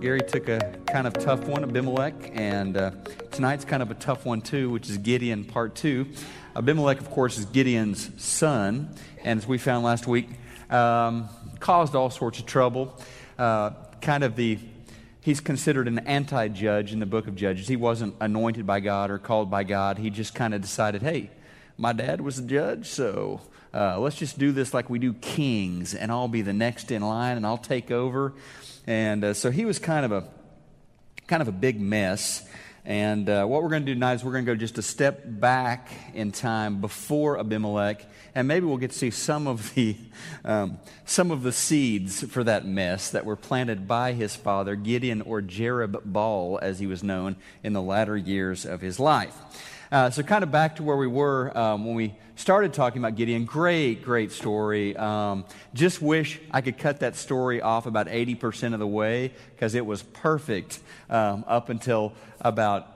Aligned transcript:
Gary 0.00 0.20
took 0.20 0.48
a 0.48 0.60
kind 0.86 1.08
of 1.08 1.12
tough 1.14 1.44
one, 1.48 1.64
Abimelech, 1.64 2.30
and 2.32 2.76
uh, 2.76 2.92
tonight's 3.32 3.64
kind 3.64 3.82
of 3.82 3.90
a 3.90 3.94
tough 3.94 4.24
one 4.24 4.40
too, 4.40 4.70
which 4.70 4.88
is 4.88 4.96
Gideon 4.96 5.44
part 5.44 5.74
two. 5.74 6.06
Abimelech, 6.54 7.00
of 7.00 7.10
course, 7.10 7.36
is 7.36 7.46
Gideon's 7.46 8.10
son, 8.22 8.94
and 9.24 9.40
as 9.40 9.48
we 9.48 9.58
found 9.58 9.84
last 9.84 10.06
week, 10.06 10.28
um, 10.70 11.28
caused 11.58 11.96
all 11.96 12.10
sorts 12.10 12.38
of 12.38 12.46
trouble. 12.46 12.96
Uh, 13.36 13.70
kind 14.00 14.22
of 14.22 14.36
the 14.36 14.60
he's 15.20 15.40
considered 15.40 15.88
an 15.88 15.98
anti-judge 16.00 16.92
in 16.92 17.00
the 17.00 17.06
book 17.06 17.26
of 17.26 17.34
Judges. 17.34 17.66
He 17.66 17.74
wasn't 17.76 18.14
anointed 18.20 18.64
by 18.64 18.78
God 18.78 19.10
or 19.10 19.18
called 19.18 19.50
by 19.50 19.64
God. 19.64 19.98
He 19.98 20.10
just 20.10 20.32
kind 20.32 20.54
of 20.54 20.60
decided, 20.60 21.02
hey, 21.02 21.30
my 21.76 21.92
dad 21.92 22.20
was 22.20 22.38
a 22.38 22.42
judge, 22.42 22.86
so 22.86 23.40
uh, 23.74 23.98
let's 23.98 24.16
just 24.16 24.38
do 24.38 24.52
this 24.52 24.72
like 24.72 24.88
we 24.88 24.98
do 24.98 25.12
kings, 25.12 25.94
and 25.94 26.10
I'll 26.10 26.28
be 26.28 26.42
the 26.42 26.52
next 26.52 26.90
in 26.90 27.02
line, 27.02 27.36
and 27.36 27.46
I'll 27.46 27.58
take 27.58 27.90
over. 27.90 28.32
And 28.86 29.22
uh, 29.22 29.34
so 29.34 29.50
he 29.50 29.64
was 29.64 29.78
kind 29.78 30.04
of 30.04 30.12
a 30.12 30.28
kind 31.26 31.42
of 31.42 31.48
a 31.48 31.52
big 31.52 31.78
mess. 31.78 32.48
And 32.86 33.28
uh, 33.28 33.44
what 33.44 33.62
we're 33.62 33.68
going 33.68 33.82
to 33.82 33.86
do 33.86 33.92
tonight 33.92 34.14
is 34.14 34.24
we're 34.24 34.32
going 34.32 34.46
to 34.46 34.52
go 34.52 34.56
just 34.56 34.78
a 34.78 34.82
step 34.82 35.20
back 35.26 35.90
in 36.14 36.32
time 36.32 36.80
before 36.80 37.38
Abimelech, 37.38 38.06
and 38.34 38.48
maybe 38.48 38.64
we'll 38.64 38.78
get 38.78 38.92
to 38.92 38.96
see 38.96 39.10
some 39.10 39.46
of 39.46 39.74
the 39.74 39.94
um, 40.46 40.78
some 41.04 41.30
of 41.30 41.42
the 41.42 41.52
seeds 41.52 42.24
for 42.24 42.42
that 42.44 42.64
mess 42.64 43.10
that 43.10 43.26
were 43.26 43.36
planted 43.36 43.86
by 43.86 44.12
his 44.12 44.34
father 44.34 44.74
Gideon 44.74 45.20
or 45.20 45.42
Jerubbaal, 45.42 46.62
as 46.62 46.78
he 46.78 46.86
was 46.86 47.02
known 47.02 47.36
in 47.62 47.74
the 47.74 47.82
latter 47.82 48.16
years 48.16 48.64
of 48.64 48.80
his 48.80 48.98
life. 48.98 49.36
Uh, 49.92 50.08
so, 50.08 50.22
kind 50.22 50.42
of 50.42 50.50
back 50.50 50.76
to 50.76 50.82
where 50.82 50.96
we 50.96 51.06
were 51.06 51.56
um, 51.56 51.84
when 51.84 51.94
we 51.94 52.14
started 52.38 52.72
talking 52.72 53.02
about 53.02 53.16
Gideon. 53.16 53.44
Great, 53.44 54.02
great 54.02 54.30
story. 54.30 54.96
Um, 54.96 55.44
just 55.74 56.00
wish 56.00 56.40
I 56.52 56.60
could 56.60 56.78
cut 56.78 57.00
that 57.00 57.16
story 57.16 57.60
off 57.60 57.86
about 57.86 58.06
80% 58.06 58.74
of 58.74 58.78
the 58.78 58.86
way 58.86 59.32
because 59.54 59.74
it 59.74 59.84
was 59.84 60.02
perfect 60.02 60.78
um, 61.10 61.44
up 61.48 61.68
until 61.68 62.12
about, 62.40 62.86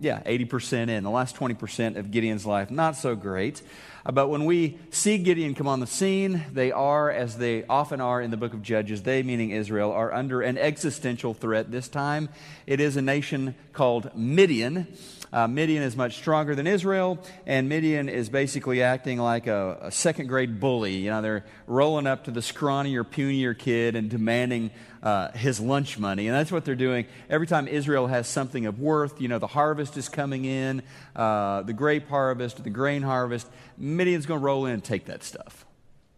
yeah, 0.00 0.22
80% 0.22 0.88
in. 0.88 1.02
The 1.02 1.10
last 1.10 1.36
20% 1.36 1.96
of 1.96 2.10
Gideon's 2.10 2.46
life, 2.46 2.70
not 2.70 2.96
so 2.96 3.16
great. 3.16 3.62
Uh, 4.06 4.12
but 4.12 4.28
when 4.28 4.44
we 4.44 4.78
see 4.90 5.18
Gideon 5.18 5.54
come 5.54 5.66
on 5.66 5.80
the 5.80 5.86
scene, 5.86 6.44
they 6.52 6.70
are, 6.70 7.10
as 7.10 7.36
they 7.36 7.64
often 7.64 8.00
are 8.00 8.22
in 8.22 8.30
the 8.30 8.36
book 8.36 8.54
of 8.54 8.62
Judges, 8.62 9.02
they, 9.02 9.22
meaning 9.22 9.50
Israel, 9.50 9.90
are 9.92 10.12
under 10.12 10.40
an 10.40 10.56
existential 10.56 11.34
threat. 11.34 11.70
This 11.70 11.88
time 11.88 12.28
it 12.66 12.80
is 12.80 12.96
a 12.96 13.02
nation 13.02 13.56
called 13.72 14.14
Midian. 14.14 14.86
Uh, 15.32 15.46
Midian 15.46 15.82
is 15.82 15.94
much 15.94 16.16
stronger 16.16 16.54
than 16.54 16.66
Israel, 16.66 17.18
and 17.44 17.68
Midian 17.68 18.08
is 18.08 18.30
basically 18.30 18.82
acting 18.82 19.18
like 19.18 19.46
a, 19.46 19.78
a, 19.82 19.90
second 19.90 20.28
grade 20.28 20.58
bully. 20.58 20.96
You 20.96 21.10
know, 21.10 21.20
they're 21.20 21.44
rolling 21.66 22.06
up 22.06 22.24
to 22.24 22.30
the 22.30 22.40
scrawnier, 22.40 23.04
punier 23.04 23.52
kid 23.52 23.94
and 23.94 24.08
demanding 24.08 24.70
uh, 25.02 25.30
his 25.32 25.60
lunch 25.60 25.98
money. 25.98 26.26
And 26.26 26.36
that's 26.36 26.50
what 26.50 26.64
they're 26.64 26.74
doing. 26.74 27.06
Every 27.30 27.46
time 27.46 27.68
Israel 27.68 28.06
has 28.06 28.26
something 28.26 28.66
of 28.66 28.80
worth, 28.80 29.20
you 29.20 29.28
know, 29.28 29.38
the 29.38 29.46
harvest 29.46 29.96
is 29.96 30.08
coming 30.08 30.44
in, 30.44 30.82
uh, 31.14 31.62
the 31.62 31.72
grape 31.72 32.08
harvest, 32.08 32.62
the 32.62 32.70
grain 32.70 33.02
harvest, 33.02 33.46
Midian's 33.76 34.26
going 34.26 34.40
to 34.40 34.44
roll 34.44 34.66
in 34.66 34.74
and 34.74 34.84
take 34.84 35.06
that 35.06 35.22
stuff 35.22 35.64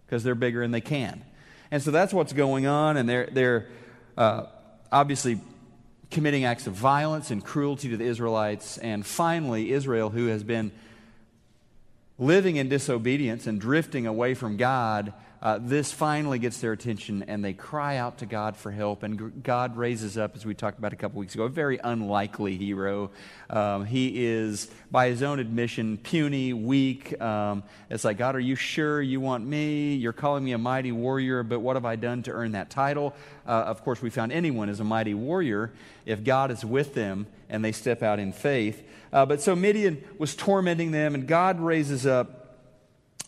because 0.06 0.24
they're 0.24 0.34
bigger 0.34 0.62
and 0.62 0.72
they 0.72 0.80
can. 0.80 1.22
And 1.70 1.82
so 1.82 1.90
that's 1.90 2.12
what's 2.12 2.32
going 2.32 2.66
on, 2.66 2.96
and 2.96 3.08
they're, 3.08 3.28
they're 3.30 3.68
uh, 4.16 4.46
obviously 4.90 5.40
committing 6.10 6.44
acts 6.44 6.66
of 6.66 6.74
violence 6.74 7.30
and 7.30 7.44
cruelty 7.44 7.88
to 7.90 7.96
the 7.96 8.04
Israelites. 8.04 8.76
And 8.78 9.06
finally, 9.06 9.70
Israel, 9.70 10.10
who 10.10 10.26
has 10.26 10.42
been 10.42 10.72
living 12.18 12.56
in 12.56 12.68
disobedience 12.68 13.46
and 13.46 13.60
drifting 13.60 14.06
away 14.06 14.34
from 14.34 14.56
God, 14.56 15.12
uh, 15.42 15.58
this 15.60 15.90
finally 15.90 16.38
gets 16.38 16.60
their 16.60 16.72
attention 16.72 17.22
and 17.22 17.42
they 17.42 17.54
cry 17.54 17.96
out 17.96 18.18
to 18.18 18.26
God 18.26 18.56
for 18.56 18.70
help. 18.70 19.02
And 19.02 19.42
God 19.42 19.76
raises 19.76 20.18
up, 20.18 20.36
as 20.36 20.44
we 20.44 20.54
talked 20.54 20.78
about 20.78 20.92
a 20.92 20.96
couple 20.96 21.18
weeks 21.18 21.34
ago, 21.34 21.44
a 21.44 21.48
very 21.48 21.78
unlikely 21.82 22.58
hero. 22.58 23.10
Um, 23.48 23.86
he 23.86 24.26
is, 24.26 24.70
by 24.90 25.08
his 25.08 25.22
own 25.22 25.38
admission, 25.38 25.96
puny, 25.96 26.52
weak. 26.52 27.20
Um, 27.22 27.62
it's 27.88 28.04
like, 28.04 28.18
God, 28.18 28.36
are 28.36 28.40
you 28.40 28.54
sure 28.54 29.00
you 29.00 29.18
want 29.18 29.46
me? 29.46 29.94
You're 29.94 30.12
calling 30.12 30.44
me 30.44 30.52
a 30.52 30.58
mighty 30.58 30.92
warrior, 30.92 31.42
but 31.42 31.60
what 31.60 31.76
have 31.76 31.86
I 31.86 31.96
done 31.96 32.22
to 32.24 32.32
earn 32.32 32.52
that 32.52 32.68
title? 32.68 33.14
Uh, 33.46 33.52
of 33.52 33.82
course, 33.82 34.02
we 34.02 34.10
found 34.10 34.32
anyone 34.32 34.68
is 34.68 34.80
a 34.80 34.84
mighty 34.84 35.14
warrior 35.14 35.72
if 36.04 36.22
God 36.22 36.50
is 36.50 36.64
with 36.64 36.94
them 36.94 37.26
and 37.48 37.64
they 37.64 37.72
step 37.72 38.02
out 38.02 38.18
in 38.18 38.32
faith. 38.32 38.86
Uh, 39.12 39.26
but 39.26 39.40
so 39.40 39.56
Midian 39.56 40.04
was 40.18 40.36
tormenting 40.36 40.92
them, 40.92 41.14
and 41.14 41.26
God 41.26 41.60
raises 41.60 42.06
up 42.06 42.39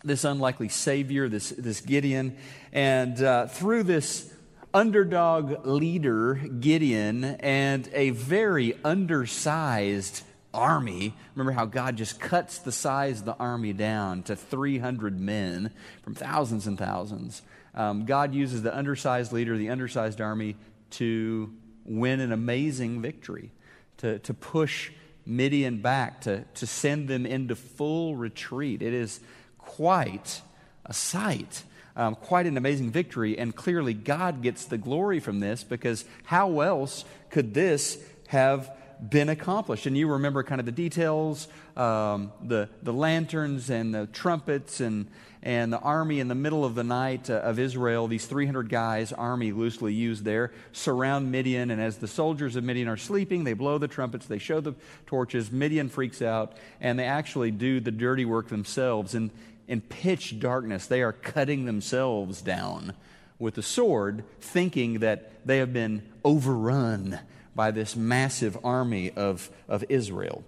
this 0.05 0.25
unlikely 0.25 0.69
savior, 0.69 1.29
this, 1.29 1.51
this 1.51 1.81
Gideon. 1.81 2.37
And 2.73 3.23
uh, 3.23 3.47
through 3.47 3.85
this 3.85 4.33
underdog 4.75 5.67
leader, 5.67 6.35
Gideon, 6.35 7.25
and 7.25 7.89
a 7.93 8.11
very 8.11 8.79
undersized 8.85 10.23
army. 10.55 11.15
Remember 11.35 11.53
how 11.53 11.65
God 11.65 11.97
just 11.97 12.21
cuts 12.21 12.59
the 12.59 12.73
size 12.73 13.21
of 13.21 13.27
the 13.27 13.37
army 13.37 13.73
down 13.73 14.23
to 14.25 14.37
300 14.37 15.19
men 15.19 15.73
from 16.03 16.15
thousands 16.15 16.67
and 16.67 16.79
thousands. 16.79 17.43
Um, 17.75 18.05
God 18.05 18.35
uses 18.35 18.63
the 18.63 18.77
undersized 18.77 19.33
leader, 19.33 19.57
the 19.57 19.71
undersized 19.71 20.21
army, 20.21 20.57
to 20.91 21.53
win 21.85 22.21
an 22.21 22.33
amazing 22.33 23.01
victory, 23.01 23.51
to, 23.99 24.19
to 24.21 24.35
push 24.35 24.93
Midian 25.25 25.81
back, 25.81 26.23
to, 26.23 26.45
to 26.55 26.67
send 26.67 27.09
them 27.09 27.25
into 27.25 27.57
full 27.57 28.15
retreat. 28.17 28.83
It 28.83 28.93
is 28.93 29.21
quite 29.63 30.43
a 30.85 30.93
sight. 30.93 31.65
Um, 31.95 32.15
quite 32.15 32.47
an 32.47 32.57
amazing 32.57 32.91
victory, 32.91 33.39
and 33.39 33.55
clearly 33.55 33.93
God 33.93 34.41
gets 34.41 34.65
the 34.65 34.79
glory 34.79 35.21
from 35.21 35.41
this 35.41 35.63
because 35.63 36.07
how 36.25 36.61
else 36.61 37.05
could 37.29 37.53
this 37.53 37.99
have 38.29 38.75
been 39.11 39.29
accomplished? 39.29 39.85
And 39.85 39.95
you 39.95 40.09
remember 40.09 40.43
kind 40.43 40.59
of 40.59 40.65
the 40.65 40.73
details 40.73 41.49
um, 41.77 42.33
the, 42.43 42.69
the 42.83 42.93
lanterns 42.93 43.71
and 43.71 43.95
the 43.95 44.07
trumpets 44.07 44.81
and, 44.81 45.07
and 45.43 45.73
the 45.73 45.79
army 45.79 46.21
in 46.21 46.29
the 46.29 46.35
middle 46.35 46.65
of 46.65 46.75
the 46.75 46.85
night 46.85 47.31
uh, 47.31 47.35
of 47.35 47.59
Israel, 47.59 48.09
these 48.09 48.27
300 48.27 48.69
guys, 48.69 49.13
army 49.13 49.53
loosely 49.53 49.95
used 49.95 50.25
there, 50.25 50.53
surround 50.73 51.33
Midian. 51.33 51.71
And 51.71 51.81
as 51.81 51.97
the 51.97 52.09
soldiers 52.09 52.57
of 52.57 52.65
Midian 52.65 52.89
are 52.89 52.97
sleeping, 52.97 53.45
they 53.45 53.55
blow 53.55 53.79
the 53.79 53.89
trumpets, 53.89 54.27
they 54.27 54.39
show 54.39 54.61
the 54.61 54.75
torches. 55.07 55.51
Midian 55.51 55.89
freaks 55.89 56.21
out, 56.21 56.57
and 56.81 56.99
they 56.99 57.07
actually 57.07 57.51
do 57.51 57.81
the 57.81 57.91
dirty 57.91 58.25
work 58.25 58.49
themselves. 58.49 59.15
And, 59.15 59.31
in 59.73 59.81
pitch 59.81 60.39
darkness, 60.39 60.87
they 60.87 61.01
are 61.01 61.15
cutting 61.15 61.65
themselves 61.65 62.43
down 62.43 62.93
with 63.39 63.55
the 63.55 63.63
sword, 63.63 64.23
thinking 64.39 64.99
that 64.99 65.33
they 65.47 65.57
have 65.57 65.73
been 65.73 66.03
overrun 66.27 67.19
by 67.55 67.71
this 67.71 67.97
massive 67.97 68.59
army 68.63 69.11
of, 69.13 69.51
of 69.69 69.83
Israel. 69.89 70.45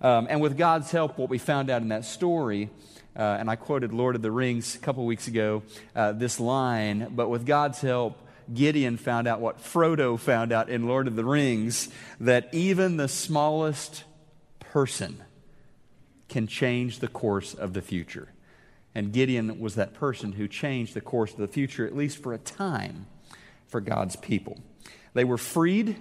Um, 0.00 0.28
and 0.30 0.40
with 0.40 0.56
God's 0.56 0.92
help, 0.92 1.18
what 1.18 1.28
we 1.28 1.38
found 1.38 1.70
out 1.70 1.82
in 1.82 1.88
that 1.88 2.04
story, 2.04 2.70
uh, 3.16 3.38
and 3.40 3.50
I 3.50 3.56
quoted 3.56 3.92
Lord 3.92 4.14
of 4.14 4.22
the 4.22 4.30
Rings 4.30 4.76
a 4.76 4.78
couple 4.78 5.04
weeks 5.04 5.26
ago, 5.26 5.64
uh, 5.96 6.12
this 6.12 6.38
line, 6.38 7.08
but 7.10 7.28
with 7.28 7.44
God's 7.44 7.80
help, 7.80 8.16
Gideon 8.54 8.96
found 8.96 9.26
out 9.26 9.40
what 9.40 9.58
Frodo 9.58 10.16
found 10.16 10.52
out 10.52 10.68
in 10.68 10.86
Lord 10.86 11.08
of 11.08 11.16
the 11.16 11.24
Rings 11.24 11.88
that 12.20 12.48
even 12.54 12.96
the 12.96 13.08
smallest 13.08 14.04
person 14.60 15.24
can 16.28 16.46
change 16.46 17.00
the 17.00 17.08
course 17.08 17.54
of 17.54 17.72
the 17.72 17.82
future. 17.82 18.28
And 18.98 19.12
Gideon 19.12 19.60
was 19.60 19.76
that 19.76 19.94
person 19.94 20.32
who 20.32 20.48
changed 20.48 20.92
the 20.92 21.00
course 21.00 21.30
of 21.30 21.38
the 21.38 21.46
future, 21.46 21.86
at 21.86 21.94
least 21.94 22.20
for 22.20 22.34
a 22.34 22.38
time, 22.38 23.06
for 23.68 23.80
God's 23.80 24.16
people. 24.16 24.58
They 25.14 25.22
were 25.22 25.38
freed 25.38 25.96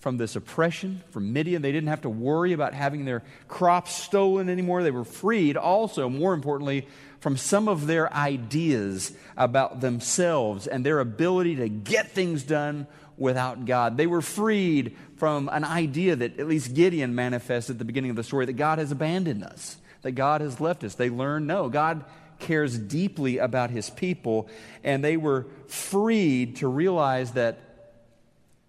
from 0.00 0.16
this 0.16 0.34
oppression 0.34 1.04
from 1.12 1.32
Midian. 1.32 1.62
They 1.62 1.70
didn't 1.70 1.90
have 1.90 2.00
to 2.00 2.10
worry 2.10 2.52
about 2.52 2.74
having 2.74 3.04
their 3.04 3.22
crops 3.46 3.94
stolen 3.94 4.48
anymore. 4.48 4.82
They 4.82 4.90
were 4.90 5.04
freed 5.04 5.56
also, 5.56 6.08
more 6.08 6.34
importantly, 6.34 6.88
from 7.20 7.36
some 7.36 7.68
of 7.68 7.86
their 7.86 8.12
ideas 8.12 9.12
about 9.36 9.80
themselves 9.80 10.66
and 10.66 10.84
their 10.84 10.98
ability 10.98 11.54
to 11.56 11.68
get 11.68 12.10
things 12.10 12.42
done 12.42 12.88
without 13.16 13.66
God. 13.66 13.96
They 13.98 14.08
were 14.08 14.20
freed 14.20 14.96
from 15.16 15.48
an 15.48 15.62
idea 15.62 16.16
that 16.16 16.40
at 16.40 16.48
least 16.48 16.74
Gideon 16.74 17.14
manifested 17.14 17.74
at 17.74 17.78
the 17.78 17.84
beginning 17.84 18.10
of 18.10 18.16
the 18.16 18.24
story 18.24 18.46
that 18.46 18.54
God 18.54 18.80
has 18.80 18.90
abandoned 18.90 19.44
us 19.44 19.76
that 20.04 20.12
God 20.12 20.40
has 20.40 20.60
left 20.60 20.84
us. 20.84 20.94
They 20.94 21.10
learn 21.10 21.46
no, 21.46 21.68
God 21.68 22.04
cares 22.38 22.78
deeply 22.78 23.38
about 23.38 23.70
his 23.70 23.90
people, 23.90 24.48
and 24.82 25.02
they 25.02 25.16
were 25.16 25.46
freed 25.66 26.56
to 26.56 26.68
realize 26.68 27.32
that 27.32 27.58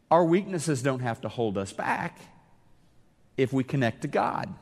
our 0.09 0.25
weaknesses 0.25 0.81
don't 0.81 1.01
have 1.01 1.21
to 1.21 1.29
hold 1.29 1.57
us 1.57 1.73
back 1.73 2.19
if 3.37 3.51
we 3.51 3.63
connect 3.63 4.01
to 4.01 4.07
God 4.07 4.53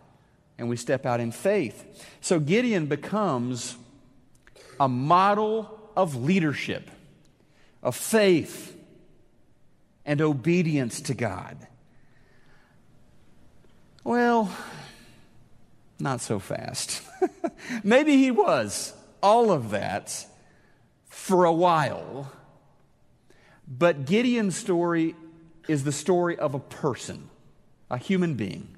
and 0.57 0.69
we 0.69 0.77
step 0.77 1.05
out 1.05 1.19
in 1.19 1.31
faith. 1.31 2.05
So 2.21 2.39
Gideon 2.39 2.87
becomes 2.87 3.75
a 4.79 4.87
model 4.87 5.79
of 5.95 6.15
leadership, 6.15 6.89
of 7.81 7.95
faith, 7.95 8.75
and 10.05 10.21
obedience 10.21 11.01
to 11.01 11.13
God. 11.13 11.57
Well, 14.03 14.51
not 15.99 16.21
so 16.21 16.39
fast. 16.39 17.01
Maybe 17.83 18.17
he 18.17 18.31
was 18.31 18.93
all 19.21 19.51
of 19.51 19.71
that 19.71 20.25
for 21.07 21.45
a 21.45 21.53
while. 21.53 22.31
But 23.67 24.05
Gideon's 24.05 24.57
story 24.57 25.15
is 25.67 25.83
the 25.83 25.91
story 25.91 26.37
of 26.37 26.53
a 26.53 26.59
person, 26.59 27.29
a 27.89 27.97
human 27.97 28.35
being 28.35 28.75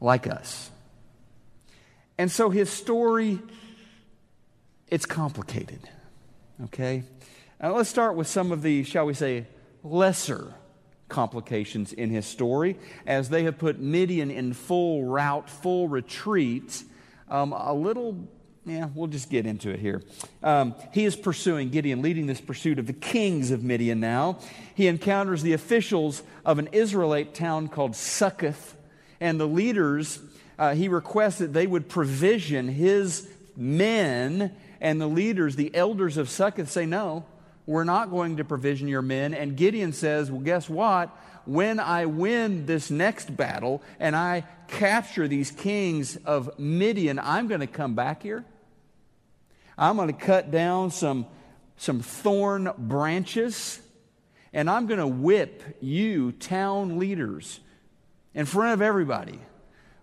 like 0.00 0.26
us. 0.26 0.70
And 2.18 2.30
so 2.30 2.50
his 2.50 2.70
story, 2.70 3.40
it's 4.88 5.04
complicated. 5.04 5.88
Okay? 6.64 7.02
Now 7.60 7.76
let's 7.76 7.90
start 7.90 8.16
with 8.16 8.26
some 8.26 8.52
of 8.52 8.62
the, 8.62 8.84
shall 8.84 9.06
we 9.06 9.14
say, 9.14 9.46
lesser 9.82 10.54
complications 11.08 11.92
in 11.92 12.10
his 12.10 12.26
story 12.26 12.76
as 13.06 13.28
they 13.28 13.44
have 13.44 13.58
put 13.58 13.78
Midian 13.78 14.30
in 14.30 14.52
full 14.52 15.04
rout, 15.04 15.48
full 15.48 15.88
retreat. 15.88 16.82
Um, 17.28 17.52
a 17.52 17.72
little, 17.72 18.28
yeah, 18.64 18.88
we'll 18.94 19.06
just 19.06 19.30
get 19.30 19.46
into 19.46 19.70
it 19.70 19.78
here. 19.78 20.02
Um, 20.42 20.74
he 20.92 21.04
is 21.04 21.16
pursuing, 21.16 21.70
Gideon 21.70 22.02
leading 22.02 22.26
this 22.26 22.40
pursuit 22.40 22.78
of 22.78 22.86
the 22.86 22.92
kings 22.92 23.50
of 23.50 23.62
Midian 23.62 24.00
now. 24.00 24.38
He 24.74 24.86
encounters 24.88 25.42
the 25.42 25.52
officials 25.52 26.22
of 26.44 26.58
an 26.58 26.68
Israelite 26.72 27.34
town 27.34 27.68
called 27.68 27.94
Succoth, 27.94 28.76
and 29.20 29.40
the 29.40 29.46
leaders, 29.46 30.20
uh, 30.58 30.74
he 30.74 30.88
requests 30.88 31.38
that 31.38 31.52
they 31.52 31.66
would 31.66 31.88
provision 31.88 32.68
his 32.68 33.28
men, 33.56 34.54
and 34.80 35.00
the 35.00 35.06
leaders, 35.06 35.56
the 35.56 35.74
elders 35.74 36.16
of 36.16 36.28
Succoth, 36.28 36.70
say, 36.70 36.84
No, 36.84 37.24
we're 37.66 37.84
not 37.84 38.10
going 38.10 38.36
to 38.36 38.44
provision 38.44 38.88
your 38.88 39.02
men. 39.02 39.34
And 39.34 39.56
Gideon 39.56 39.92
says, 39.92 40.30
Well, 40.30 40.40
guess 40.40 40.68
what? 40.68 41.10
When 41.44 41.78
I 41.78 42.06
win 42.06 42.66
this 42.66 42.90
next 42.90 43.36
battle 43.36 43.82
and 44.00 44.16
I 44.16 44.44
capture 44.68 45.28
these 45.28 45.50
kings 45.50 46.16
of 46.24 46.58
Midian, 46.58 47.18
I'm 47.18 47.48
going 47.48 47.60
to 47.60 47.66
come 47.66 47.94
back 47.94 48.22
here. 48.22 48.44
I'm 49.78 49.96
going 49.96 50.08
to 50.08 50.14
cut 50.14 50.50
down 50.50 50.90
some, 50.90 51.26
some 51.76 52.00
thorn 52.00 52.70
branches 52.78 53.80
and 54.52 54.70
I'm 54.70 54.86
going 54.86 55.00
to 55.00 55.06
whip 55.06 55.62
you, 55.80 56.32
town 56.32 56.98
leaders, 56.98 57.60
in 58.34 58.46
front 58.46 58.72
of 58.72 58.80
everybody 58.80 59.38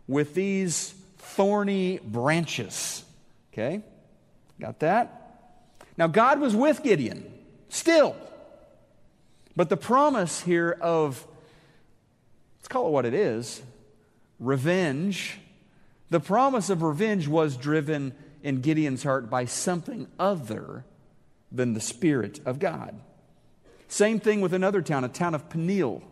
with 0.07 0.36
these 0.36 0.94
thorny 1.18 2.00
branches. 2.04 3.04
Okay? 3.51 3.81
Got 4.59 4.80
that? 4.81 5.19
Now, 5.98 6.07
God 6.07 6.39
was 6.39 6.56
with 6.56 6.83
Gideon. 6.83 7.32
Still. 7.74 8.16
But 9.56 9.70
the 9.70 9.78
promise 9.78 10.42
here 10.42 10.78
of, 10.80 11.25
let's 12.60 12.68
call 12.68 12.88
it 12.88 12.92
what 12.92 13.06
it 13.06 13.16
is 13.16 13.64
revenge. 14.40 15.40
The 16.12 16.20
promise 16.20 16.70
of 16.70 16.84
revenge 16.84 17.28
was 17.28 17.58
driven 17.58 18.14
in 18.44 18.62
Gideon's 18.62 19.02
heart 19.02 19.28
by 19.28 19.46
something 19.46 20.08
other 20.20 20.86
than 21.52 21.74
the 21.74 21.80
Spirit 21.80 22.40
of 22.46 22.60
God. 22.60 23.00
Same 23.88 24.19
thing 24.19 24.40
with 24.40 24.54
another 24.54 24.84
town, 24.84 25.04
a 25.04 25.10
town 25.10 25.34
of 25.34 25.50
Peniel. 25.50 26.04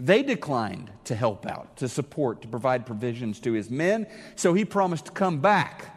They 0.00 0.24
declined 0.24 0.90
to 1.04 1.14
help 1.14 1.46
out, 1.46 1.76
to 1.76 1.88
support, 1.88 2.42
to 2.42 2.48
provide 2.48 2.86
provisions 2.86 3.38
to 3.40 3.52
his 3.52 3.70
men, 3.70 4.08
so 4.34 4.52
he 4.54 4.64
promised 4.64 5.06
to 5.06 5.12
come 5.12 5.40
back 5.40 5.96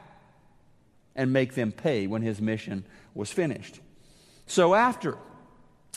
and 1.15 1.33
make 1.33 1.55
them 1.55 1.71
pay 1.71 2.05
when 2.05 2.21
his 2.21 2.39
mission 2.39 2.85
was 3.15 3.31
finished. 3.31 3.79
So 4.45 4.75
after 4.75 5.17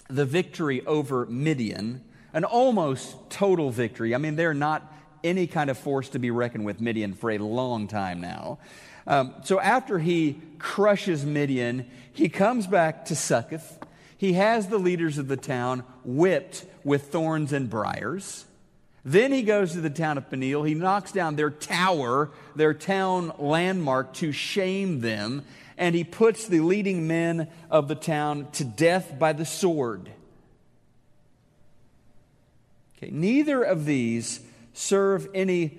the 0.08 0.24
victory 0.24 0.84
over 0.86 1.26
Midian, 1.26 2.02
an 2.32 2.44
almost 2.44 3.30
total 3.30 3.70
victory, 3.70 4.14
I 4.14 4.18
mean, 4.18 4.36
they're 4.36 4.54
not 4.54 4.92
any 5.24 5.46
kind 5.46 5.70
of 5.70 5.78
force 5.78 6.08
to 6.10 6.18
be 6.18 6.30
reckoned 6.30 6.64
with 6.64 6.80
Midian 6.80 7.14
for 7.14 7.30
a 7.30 7.38
long 7.38 7.88
time 7.88 8.20
now. 8.20 8.58
Um, 9.06 9.34
so 9.44 9.60
after 9.60 9.98
he 9.98 10.40
crushes 10.58 11.24
Midian, 11.24 11.86
he 12.12 12.28
comes 12.28 12.66
back 12.66 13.04
to 13.06 13.16
Succoth. 13.16 13.78
He 14.18 14.34
has 14.34 14.68
the 14.68 14.78
leaders 14.78 15.18
of 15.18 15.28
the 15.28 15.36
town 15.36 15.84
whipped 16.04 16.64
with 16.84 17.12
thorns 17.12 17.52
and 17.52 17.68
briars. 17.68 18.46
Then 19.04 19.30
he 19.30 19.42
goes 19.42 19.72
to 19.72 19.80
the 19.80 19.90
town 19.90 20.18
of 20.18 20.28
Peniel. 20.28 20.64
He 20.64 20.74
knocks 20.74 21.12
down 21.12 21.36
their 21.36 21.50
tower, 21.50 22.30
their 22.56 22.74
town 22.74 23.32
landmark, 23.38 24.14
to 24.14 24.32
shame 24.32 25.00
them 25.00 25.44
and 25.78 25.94
he 25.94 26.04
puts 26.04 26.46
the 26.46 26.60
leading 26.60 27.06
men 27.06 27.48
of 27.70 27.88
the 27.88 27.94
town 27.94 28.48
to 28.52 28.64
death 28.64 29.18
by 29.18 29.32
the 29.32 29.44
sword. 29.44 30.10
Okay, 32.96 33.10
neither 33.10 33.62
of 33.62 33.84
these 33.84 34.40
serve 34.72 35.28
any 35.34 35.78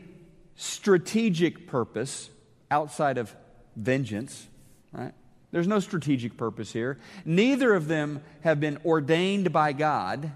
strategic 0.56 1.68
purpose 1.68 2.30
outside 2.70 3.18
of 3.18 3.36
vengeance, 3.76 4.48
right? 4.92 5.14
There's 5.52 5.68
no 5.68 5.80
strategic 5.80 6.38
purpose 6.38 6.74
here. 6.74 6.98
Neither 7.26 7.74
of 7.74 7.88
them 7.88 8.22
have 8.42 8.60
been 8.60 8.78
ordained 8.86 9.52
by 9.54 9.72
God. 9.74 10.32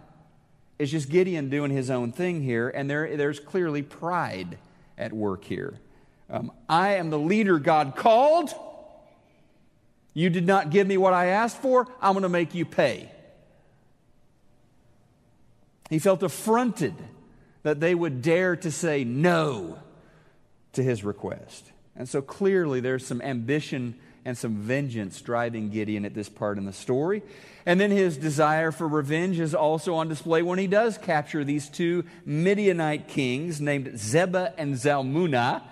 It's 0.80 0.92
just 0.92 1.10
Gideon 1.10 1.50
doing 1.50 1.69
his 1.69 1.90
own 1.90 2.12
thing 2.12 2.42
here, 2.42 2.69
and 2.69 2.90
there, 2.90 3.16
there's 3.16 3.40
clearly 3.40 3.84
pride 3.84 4.58
at 4.98 5.13
work 5.13 5.44
here. 5.44 5.75
Um, 6.30 6.52
I 6.69 6.96
am 6.96 7.10
the 7.10 7.19
leader 7.19 7.60
God 7.60 7.96
called. 7.96 8.52
You 10.13 10.30
did 10.30 10.46
not 10.46 10.69
give 10.69 10.88
me 10.88 10.98
what 10.98 11.13
I 11.13 11.28
asked 11.28 11.58
for, 11.58 11.88
I'm 12.02 12.13
going 12.13 12.24
to 12.24 12.30
make 12.30 12.54
you 12.54 12.66
pay. 12.66 13.12
He 15.90 16.00
felt 16.00 16.24
affronted 16.24 16.96
that 17.63 17.80
they 17.80 17.94
would 17.94 18.22
dare 18.22 18.56
to 18.56 18.72
say 18.72 19.04
no 19.04 19.78
to 20.74 20.84
his 20.84 21.04
request. 21.04 21.72
And 21.96 22.08
so 22.08 22.22
clearly 22.22 22.80
there's 22.80 23.06
some 23.06 23.22
ambition 23.22 23.96
and 24.24 24.38
some 24.38 24.56
vengeance 24.56 25.19
driving 25.22 25.69
Gideon 25.69 26.06
at 26.06 26.13
this 26.13 26.30
part 26.30 26.58
in 26.58 26.66
the 26.66 26.74
story. 26.74 27.24
And 27.66 27.80
then 27.80 27.92
his 27.92 28.18
desire 28.18 28.72
for 28.72 28.88
revenge 28.88 29.40
is 29.40 29.54
also 29.54 29.96
on 29.96 30.08
display 30.08 30.42
when 30.42 30.60
he 30.60 30.68
does 30.68 30.98
capture 30.98 31.44
these 31.44 31.69
two 31.69 32.06
Midianite 32.25 33.08
kings 33.08 33.60
named 33.60 33.88
Zebah 33.88 34.54
and 34.58 34.75
Zalmunna 34.75 35.63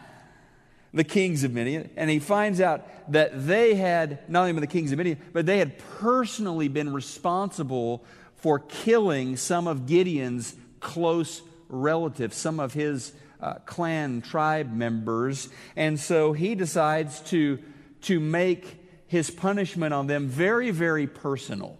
the 0.94 1.03
kings 1.03 1.44
of 1.44 1.53
Midian, 1.53 1.89
and 1.95 2.09
he 2.09 2.19
finds 2.19 2.59
out 2.59 2.88
that 3.12 3.47
they 3.47 3.75
had, 3.75 4.27
not 4.30 4.41
only 4.41 4.53
been 4.53 4.62
the 4.62 4.68
kings 4.68 4.91
of 4.91 4.97
Midian, 4.97 5.19
but 5.33 5.45
they 5.45 5.59
had 5.59 5.77
personally 6.00 6.68
been 6.68 6.94
responsible 6.94 8.03
for 8.36 8.59
killing 8.59 9.38
some 9.38 9.68
of 9.68 9.86
Gideon's 9.86 10.56
close 10.80 11.41
relatives, 11.68 12.36
some 12.36 12.59
of 12.59 12.74
his 12.74 13.12
uh, 13.41 13.56
clan 13.65 14.21
tribe 14.21 14.74
members. 14.74 15.50
And 15.75 16.00
so 16.00 16.33
he 16.33 16.56
decides 16.56 17.19
to, 17.31 17.59
to 18.01 18.19
make 18.19 18.77
his 19.07 19.30
punishment 19.30 19.94
on 19.94 20.07
them 20.07 20.27
very, 20.27 20.71
very 20.71 21.07
personal. 21.07 21.77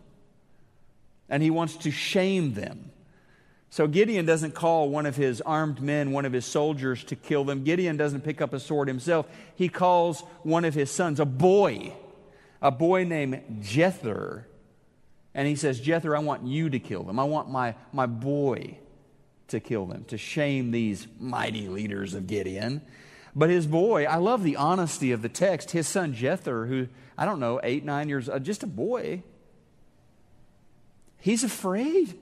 And 1.30 1.44
he 1.44 1.50
wants 1.50 1.78
to 1.78 1.92
shame 1.92 2.54
them. 2.54 2.89
So 3.72 3.88
Gideon 3.88 4.26
doesn't 4.26 4.56
call 4.56 4.90
one 4.90 5.06
of 5.06 5.16
his 5.16 5.42
armed 5.42 5.82
men, 5.82 6.12
one 6.12 6.26
of 6.26 6.34
his 6.34 6.46
soldiers, 6.46 7.04
to 7.06 7.16
kill 7.16 7.44
them. 7.44 7.64
Gideon 7.64 7.98
doesn't 7.98 8.22
pick 8.22 8.42
up 8.42 8.52
a 8.54 8.60
sword 8.60 8.88
himself. 8.88 9.28
He 9.56 9.70
calls 9.70 10.22
one 10.42 10.66
of 10.66 10.74
his 10.74 10.90
sons, 10.90 11.20
a 11.20 11.26
boy, 11.26 11.94
a 12.62 12.72
boy 12.72 13.04
named 13.04 13.62
Jether. 13.62 14.46
And 15.36 15.48
he 15.48 15.56
says, 15.56 15.80
Jether, 15.80 16.16
I 16.16 16.20
want 16.20 16.48
you 16.48 16.70
to 16.72 16.80
kill 16.80 17.04
them. 17.04 17.20
I 17.20 17.24
want 17.26 17.50
my, 17.50 17.76
my 17.94 18.08
boy 18.08 18.80
to 19.50 19.60
kill 19.60 19.86
them, 19.86 20.04
to 20.06 20.18
shame 20.18 20.72
these 20.72 21.08
mighty 21.20 21.68
leaders 21.68 22.16
of 22.16 22.26
Gideon. 22.26 22.82
But 23.36 23.52
his 23.52 23.68
boy, 23.68 24.06
I 24.06 24.16
love 24.16 24.44
the 24.44 24.56
honesty 24.56 25.12
of 25.12 25.22
the 25.22 25.30
text. 25.30 25.72
His 25.72 25.88
son 25.88 26.16
Jether, 26.16 26.68
who, 26.68 26.88
I 27.16 27.26
don't 27.26 27.40
know, 27.40 27.60
eight, 27.62 27.86
nine 27.86 28.10
years, 28.10 28.28
uh, 28.28 28.40
just 28.40 28.64
a 28.64 28.68
boy, 28.68 29.22
he's 31.20 31.44
afraid. 31.44 32.18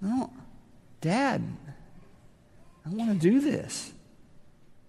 No, 0.00 0.30
Dad, 1.00 1.42
I 2.84 2.88
want 2.90 3.20
to 3.20 3.30
do 3.30 3.40
this. 3.40 3.92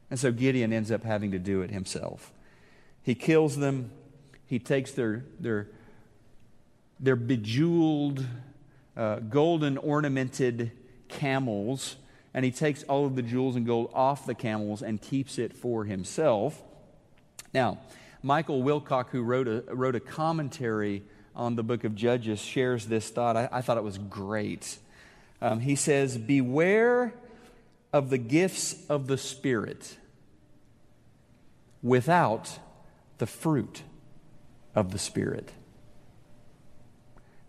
And 0.09 0.19
so 0.19 0.31
Gideon 0.31 0.71
ends 0.71 0.91
up 0.91 1.03
having 1.03 1.31
to 1.31 1.39
do 1.39 1.61
it 1.61 1.71
himself. 1.71 2.31
He 3.01 3.15
kills 3.15 3.57
them, 3.57 3.91
he 4.45 4.59
takes 4.59 4.91
their, 4.91 5.25
their, 5.39 5.67
their 6.99 7.15
bejeweled, 7.15 8.25
uh, 8.95 9.19
golden 9.19 9.77
ornamented 9.77 10.71
camels, 11.07 11.97
and 12.33 12.43
he 12.43 12.51
takes 12.51 12.83
all 12.83 13.05
of 13.05 13.15
the 13.15 13.21
jewels 13.21 13.55
and 13.55 13.65
gold 13.65 13.89
off 13.93 14.25
the 14.25 14.35
camels 14.35 14.81
and 14.81 15.01
keeps 15.01 15.37
it 15.37 15.53
for 15.55 15.85
himself. 15.85 16.61
Now, 17.53 17.79
Michael 18.23 18.61
Wilcock, 18.61 19.09
who 19.09 19.23
wrote 19.23 19.47
a, 19.47 19.63
wrote 19.73 19.95
a 19.95 19.99
commentary 19.99 21.03
on 21.35 21.55
the 21.55 21.63
book 21.63 21.83
of 21.83 21.95
Judges, 21.95 22.39
shares 22.39 22.87
this 22.87 23.09
thought. 23.09 23.37
I, 23.37 23.49
I 23.51 23.61
thought 23.61 23.77
it 23.77 23.83
was 23.83 23.97
great. 23.97 24.77
Um, 25.41 25.59
he 25.59 25.75
says, 25.75 26.17
Beware 26.17 27.13
of 27.93 28.09
the 28.09 28.17
gifts 28.17 28.75
of 28.89 29.07
the 29.07 29.17
Spirit 29.17 29.97
without 31.81 32.59
the 33.17 33.27
fruit 33.27 33.83
of 34.75 34.91
the 34.91 34.99
Spirit. 34.99 35.51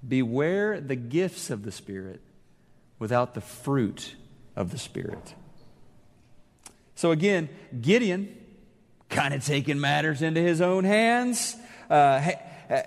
Beware 0.07 0.81
the 0.81 0.97
gifts 0.97 1.51
of 1.51 1.65
the 1.65 1.73
Spirit 1.73 2.21
without 2.99 3.35
the 3.35 3.41
fruit 3.41 4.15
of 4.55 4.71
the 4.71 4.79
Spirit. 4.79 5.35
So 6.95 7.11
again, 7.11 7.49
Gideon 7.81 8.35
kind 9.09 9.35
of 9.35 9.45
taking 9.45 9.81
matters 9.81 10.23
into 10.23 10.41
his 10.41 10.61
own 10.61 10.85
hands. 10.85 11.57
Uh, 11.89 12.31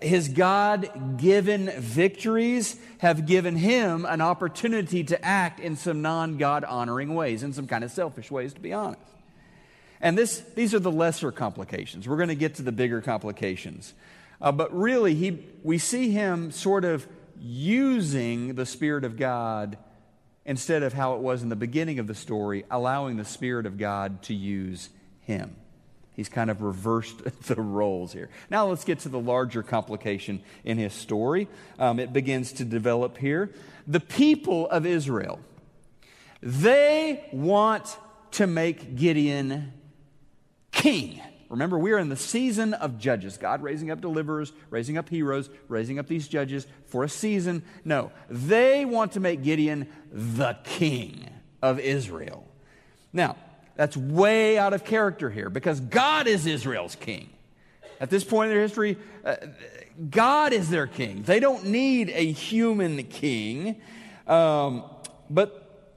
his 0.02 0.30
God 0.30 1.18
given 1.18 1.72
victories 1.80 2.78
have 3.00 3.26
given 3.26 3.56
him 3.56 4.06
an 4.06 4.22
opportunity 4.22 5.04
to 5.06 5.26
act 5.26 5.60
in 5.60 5.76
some 5.76 6.02
non 6.02 6.38
God 6.38 6.64
honoring 6.64 7.16
ways, 7.16 7.42
in 7.42 7.54
some 7.54 7.68
kind 7.68 7.84
of 7.84 7.92
selfish 7.92 8.30
ways, 8.30 8.54
to 8.54 8.60
be 8.60 8.74
honest. 8.74 9.02
And 10.00 10.18
this, 10.18 10.40
these 10.56 10.74
are 10.74 10.80
the 10.80 10.92
lesser 10.92 11.32
complications. 11.32 12.08
We're 12.08 12.18
going 12.18 12.30
to 12.30 12.36
get 12.36 12.56
to 12.56 12.64
the 12.64 12.72
bigger 12.72 13.02
complications. 13.02 13.94
Uh, 14.40 14.52
but 14.52 14.76
really, 14.76 15.16
he, 15.16 15.46
we 15.64 15.78
see 15.78 16.12
him 16.12 16.52
sort 16.52 16.86
of 16.86 17.08
using 17.40 18.56
the 18.56 18.66
Spirit 18.66 19.04
of 19.04 19.18
God 19.18 19.78
instead 20.46 20.82
of 20.84 20.94
how 20.94 21.16
it 21.16 21.22
was 21.22 21.44
in 21.44 21.50
the 21.50 21.56
beginning 21.56 22.00
of 22.00 22.08
the 22.08 22.16
story, 22.16 22.66
allowing 22.70 23.18
the 23.18 23.26
Spirit 23.26 23.66
of 23.66 23.78
God 23.78 24.24
to 24.24 24.34
use 24.34 24.90
him. 25.22 25.56
He's 26.14 26.30
kind 26.30 26.50
of 26.50 26.62
reversed 26.62 27.24
the 27.48 27.62
roles 27.62 28.14
here. 28.14 28.30
Now 28.50 28.68
let's 28.68 28.84
get 28.84 29.00
to 29.00 29.10
the 29.10 29.20
larger 29.20 29.64
complication 29.64 30.42
in 30.64 30.78
his 30.78 30.94
story. 30.94 31.48
Um, 31.80 32.00
it 32.00 32.14
begins 32.14 32.54
to 32.54 32.66
develop 32.66 33.18
here. 33.18 33.52
The 33.88 34.00
people 34.00 34.70
of 34.70 34.86
Israel, 34.86 35.40
they 36.42 37.26
want 37.32 37.98
to 38.32 38.48
make 38.48 38.96
Gideon 38.96 39.74
king. 40.72 41.22
Remember, 41.50 41.78
we 41.78 41.92
are 41.92 41.98
in 41.98 42.08
the 42.08 42.16
season 42.16 42.74
of 42.74 42.98
judges. 42.98 43.38
God 43.38 43.62
raising 43.62 43.92
up 43.92 44.00
deliverers, 44.00 44.54
raising 44.70 44.98
up 44.98 45.10
heroes, 45.10 45.50
raising 45.68 46.00
up 46.00 46.08
these 46.08 46.30
judges 46.30 46.66
for 46.88 47.04
a 47.04 47.10
season. 47.10 47.64
No, 47.84 48.12
they 48.30 48.86
want 48.86 49.14
to 49.14 49.20
make 49.20 49.44
Gideon 49.44 49.90
the 50.12 50.58
king 50.64 51.30
of 51.62 51.78
Israel. 51.80 52.48
Now, 53.12 53.36
that's 53.82 53.98
way 53.98 54.60
out 54.60 54.74
of 54.74 54.86
character 54.86 55.32
here 55.32 55.50
because 55.50 55.80
God 55.80 56.28
is 56.28 56.46
Israel's 56.46 56.94
king. 56.94 57.32
At 58.00 58.12
this 58.12 58.24
point 58.24 58.52
in 58.52 58.54
their 58.56 58.62
history, 58.62 58.96
uh, 59.26 59.38
God 60.08 60.54
is 60.54 60.70
their 60.70 60.86
king. 60.86 61.24
They 61.24 61.40
don't 61.40 61.66
need 61.66 62.12
a 62.14 62.32
human 62.32 63.02
king. 63.06 63.82
Um, 64.28 64.84
but 65.32 65.90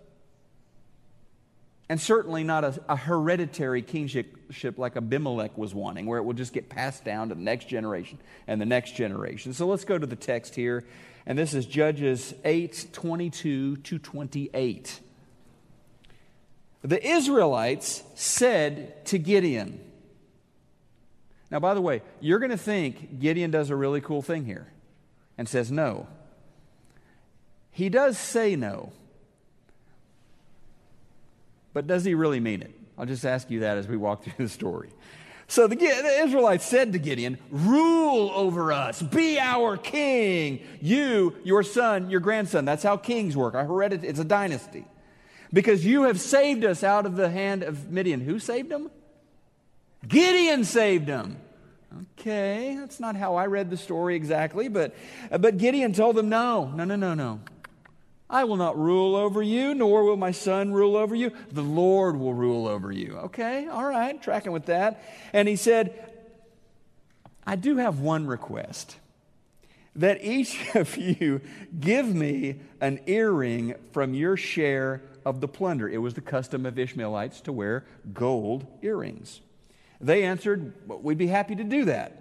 and 1.90 2.00
certainly 2.00 2.42
not 2.42 2.64
a, 2.64 2.80
a, 2.88 2.96
hereditary 2.96 3.82
kingship 3.82 4.78
like 4.78 4.96
Abimelech 4.96 5.58
was 5.58 5.74
wanting, 5.74 6.06
where 6.06 6.18
it 6.18 6.22
will 6.22 6.32
just 6.32 6.54
get 6.54 6.70
passed 6.70 7.04
down 7.04 7.28
to 7.28 7.34
the 7.34 7.42
next 7.42 7.68
generation 7.68 8.16
and 8.46 8.58
the 8.62 8.66
next 8.66 8.96
generation. 8.96 9.52
So 9.52 9.66
let's 9.66 9.84
go 9.84 9.98
to 9.98 10.06
the 10.06 10.16
text 10.16 10.54
here. 10.54 10.86
And 11.26 11.38
this 11.38 11.52
is 11.52 11.66
Judges 11.66 12.32
8 12.46 12.86
22 12.94 13.76
to 13.76 13.98
28. 13.98 15.00
The 16.84 17.02
Israelites 17.02 18.02
said 18.14 19.06
to 19.06 19.18
Gideon, 19.18 19.80
now, 21.50 21.58
by 21.60 21.74
the 21.74 21.80
way, 21.80 22.02
you're 22.20 22.38
going 22.40 22.50
to 22.50 22.58
think 22.58 23.20
Gideon 23.20 23.50
does 23.50 23.70
a 23.70 23.76
really 23.76 24.00
cool 24.00 24.22
thing 24.22 24.44
here 24.44 24.66
and 25.38 25.48
says 25.48 25.70
no. 25.70 26.08
He 27.70 27.88
does 27.88 28.18
say 28.18 28.54
no. 28.54 28.92
But 31.72 31.86
does 31.86 32.04
he 32.04 32.14
really 32.14 32.40
mean 32.40 32.60
it? 32.60 32.74
I'll 32.98 33.06
just 33.06 33.24
ask 33.24 33.50
you 33.50 33.60
that 33.60 33.78
as 33.78 33.88
we 33.88 33.96
walk 33.96 34.24
through 34.24 34.46
the 34.46 34.48
story. 34.48 34.90
So 35.46 35.66
the, 35.66 35.76
the, 35.76 36.22
Israelites 36.24 36.64
said 36.64 36.92
to 36.92 36.98
Gideon, 36.98 37.38
Rule 37.50 38.30
over 38.34 38.72
us, 38.72 39.00
be 39.00 39.38
our 39.38 39.76
king. 39.76 40.60
You, 40.80 41.36
your 41.44 41.62
son, 41.62 42.10
your 42.10 42.20
grandson. 42.20 42.64
That's 42.64 42.82
how 42.82 42.96
kings 42.96 43.36
work. 43.36 43.54
A 43.54 43.64
heredity, 43.64 44.08
it's 44.08 44.20
a 44.20 44.24
dynasty. 44.24 44.86
Because 45.54 45.86
you 45.86 46.02
have 46.02 46.20
saved 46.20 46.64
us 46.64 46.82
out 46.82 47.06
of 47.06 47.14
the 47.14 47.30
hand 47.30 47.62
of 47.62 47.90
Midian. 47.90 48.20
Who 48.20 48.40
saved 48.40 48.70
them? 48.70 48.90
Gideon 50.06 50.64
saved 50.64 51.06
them. 51.06 51.38
Okay, 52.18 52.76
that's 52.78 52.98
not 52.98 53.14
how 53.14 53.36
I 53.36 53.46
read 53.46 53.70
the 53.70 53.76
story 53.76 54.16
exactly, 54.16 54.66
but, 54.66 54.96
uh, 55.30 55.38
but 55.38 55.56
Gideon 55.56 55.92
told 55.92 56.16
them, 56.16 56.28
No, 56.28 56.72
no, 56.74 56.84
no, 56.84 56.96
no, 56.96 57.14
no. 57.14 57.40
I 58.28 58.42
will 58.42 58.56
not 58.56 58.76
rule 58.76 59.14
over 59.14 59.42
you, 59.42 59.76
nor 59.76 60.02
will 60.02 60.16
my 60.16 60.32
son 60.32 60.72
rule 60.72 60.96
over 60.96 61.14
you. 61.14 61.30
The 61.52 61.62
Lord 61.62 62.16
will 62.16 62.34
rule 62.34 62.66
over 62.66 62.90
you. 62.90 63.16
Okay, 63.26 63.68
all 63.68 63.84
right, 63.84 64.20
tracking 64.20 64.50
with 64.50 64.66
that. 64.66 65.04
And 65.32 65.46
he 65.46 65.54
said, 65.54 66.10
I 67.46 67.54
do 67.54 67.76
have 67.76 68.00
one 68.00 68.26
request 68.26 68.96
that 69.94 70.24
each 70.24 70.58
of 70.74 70.96
you 70.96 71.42
give 71.78 72.12
me 72.12 72.56
an 72.80 72.98
earring 73.06 73.76
from 73.92 74.14
your 74.14 74.36
share 74.36 75.00
of 75.24 75.40
the 75.40 75.48
plunder. 75.48 75.88
It 75.88 75.98
was 75.98 76.14
the 76.14 76.20
custom 76.20 76.66
of 76.66 76.78
Ishmaelites 76.78 77.40
to 77.42 77.52
wear 77.52 77.84
gold 78.12 78.66
earrings. 78.82 79.40
They 80.00 80.22
answered, 80.22 80.72
We'd 80.86 81.18
be 81.18 81.28
happy 81.28 81.54
to 81.56 81.64
do 81.64 81.84
that. 81.86 82.20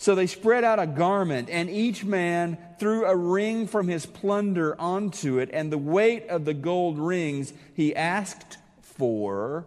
So 0.00 0.14
they 0.14 0.28
spread 0.28 0.62
out 0.62 0.78
a 0.78 0.86
garment, 0.86 1.50
and 1.50 1.68
each 1.68 2.04
man 2.04 2.56
threw 2.78 3.04
a 3.04 3.16
ring 3.16 3.66
from 3.66 3.88
his 3.88 4.06
plunder 4.06 4.80
onto 4.80 5.38
it, 5.38 5.50
and 5.52 5.72
the 5.72 5.78
weight 5.78 6.28
of 6.28 6.44
the 6.44 6.54
gold 6.54 6.98
rings 6.98 7.52
he 7.74 7.96
asked 7.96 8.58
for 8.80 9.66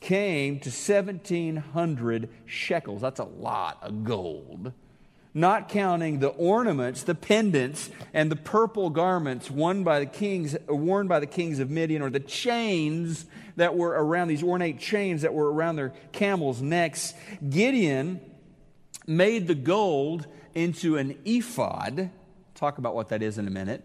came 0.00 0.60
to 0.60 0.68
1,700 0.68 2.28
shekels. 2.44 3.00
That's 3.00 3.20
a 3.20 3.24
lot 3.24 3.78
of 3.82 4.04
gold. 4.04 4.72
Not 5.32 5.68
counting 5.68 6.18
the 6.18 6.28
ornaments, 6.28 7.04
the 7.04 7.14
pendants, 7.14 7.90
and 8.12 8.30
the 8.30 8.36
purple 8.36 8.90
garments 8.90 9.50
worn 9.50 9.84
by 9.84 10.00
the 10.00 10.06
kings, 10.06 10.56
worn 10.68 11.06
by 11.06 11.20
the 11.20 11.26
kings 11.26 11.60
of 11.60 11.70
Midian, 11.70 12.02
or 12.02 12.10
the 12.10 12.18
chains 12.18 13.26
that 13.56 13.76
were 13.76 13.90
around 13.90 14.28
these 14.28 14.42
ornate 14.42 14.80
chains 14.80 15.22
that 15.22 15.32
were 15.32 15.52
around 15.52 15.76
their 15.76 15.92
camels' 16.12 16.60
necks. 16.60 17.14
Gideon 17.48 18.20
made 19.06 19.46
the 19.46 19.54
gold 19.54 20.26
into 20.54 20.96
an 20.96 21.16
ephod. 21.24 22.10
Talk 22.54 22.78
about 22.78 22.94
what 22.94 23.08
that 23.10 23.22
is 23.22 23.38
in 23.38 23.46
a 23.46 23.50
minute. 23.50 23.84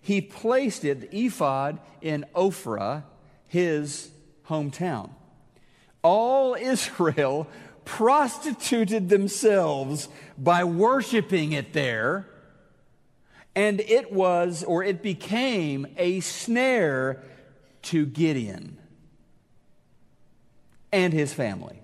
He 0.00 0.20
placed 0.20 0.84
it, 0.84 1.00
the 1.00 1.26
ephod, 1.26 1.80
in 2.00 2.24
Ophrah, 2.34 3.04
his 3.48 4.10
hometown. 4.48 5.10
All 6.02 6.54
Israel 6.60 7.48
prostituted 7.86 9.08
themselves 9.08 10.08
by 10.36 10.64
worshiping 10.64 11.52
it 11.52 11.72
there, 11.72 12.28
and 13.54 13.80
it 13.80 14.12
was, 14.12 14.62
or 14.64 14.84
it 14.84 15.02
became, 15.02 15.86
a 15.96 16.20
snare 16.20 17.22
to 17.80 18.04
Gideon 18.04 18.76
and 20.92 21.12
his 21.14 21.32
family. 21.32 21.80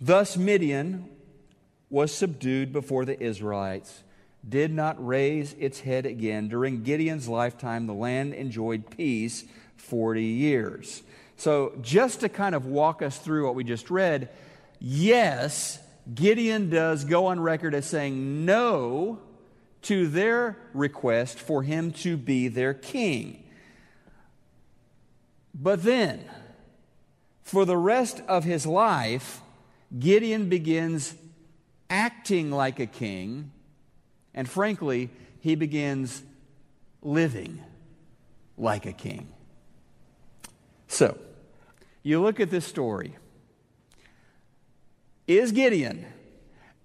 Thus, 0.00 0.36
Midian 0.36 1.08
was 1.90 2.12
subdued 2.12 2.72
before 2.72 3.04
the 3.04 3.20
Israelites, 3.22 4.02
did 4.48 4.72
not 4.72 5.04
raise 5.04 5.54
its 5.58 5.80
head 5.80 6.06
again. 6.06 6.48
During 6.48 6.82
Gideon's 6.82 7.28
lifetime, 7.28 7.86
the 7.86 7.94
land 7.94 8.32
enjoyed 8.32 8.90
peace 8.90 9.44
40 9.76 10.22
years. 10.22 11.02
So, 11.38 11.72
just 11.80 12.20
to 12.20 12.28
kind 12.28 12.56
of 12.56 12.66
walk 12.66 13.00
us 13.00 13.16
through 13.16 13.46
what 13.46 13.54
we 13.54 13.62
just 13.62 13.90
read, 13.90 14.28
yes, 14.80 15.78
Gideon 16.12 16.68
does 16.68 17.04
go 17.04 17.26
on 17.26 17.38
record 17.38 17.76
as 17.76 17.86
saying 17.86 18.44
no 18.44 19.20
to 19.82 20.08
their 20.08 20.58
request 20.74 21.38
for 21.38 21.62
him 21.62 21.92
to 21.92 22.16
be 22.16 22.48
their 22.48 22.74
king. 22.74 23.44
But 25.54 25.84
then, 25.84 26.24
for 27.44 27.64
the 27.64 27.76
rest 27.76 28.20
of 28.26 28.42
his 28.42 28.66
life, 28.66 29.40
Gideon 29.96 30.48
begins 30.48 31.14
acting 31.88 32.50
like 32.50 32.80
a 32.80 32.86
king, 32.86 33.52
and 34.34 34.48
frankly, 34.48 35.10
he 35.38 35.54
begins 35.54 36.20
living 37.00 37.62
like 38.56 38.86
a 38.86 38.92
king. 38.92 39.28
So, 40.88 41.16
you 42.08 42.22
look 42.22 42.40
at 42.40 42.48
this 42.48 42.64
story. 42.64 43.14
Is 45.26 45.52
Gideon 45.52 46.06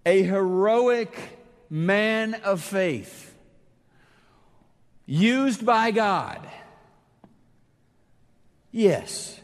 a 0.05 0.21
heroic 0.21 1.17
man 1.69 2.33
of 2.33 2.61
faith 2.61 3.33
used 5.05 5.65
by 5.65 5.91
God? 5.91 6.45
Yes, 8.69 9.39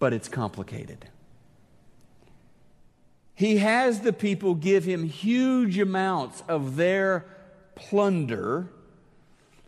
but 0.00 0.12
it's 0.12 0.28
complicated. 0.28 1.10
He 3.36 3.58
has 3.58 4.00
the 4.00 4.12
people 4.12 4.56
give 4.56 4.84
him 4.84 5.04
huge 5.04 5.78
amounts 5.78 6.42
of 6.48 6.74
their 6.74 7.24
plunder. 7.76 8.68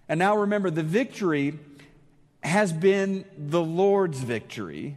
And 0.09 0.19
now 0.19 0.37
remember, 0.37 0.71
the 0.71 0.83
victory 0.83 1.57
has 2.49 2.73
been 2.73 3.25
the 3.37 3.63
Lord's 3.63 4.21
victory. 4.21 4.97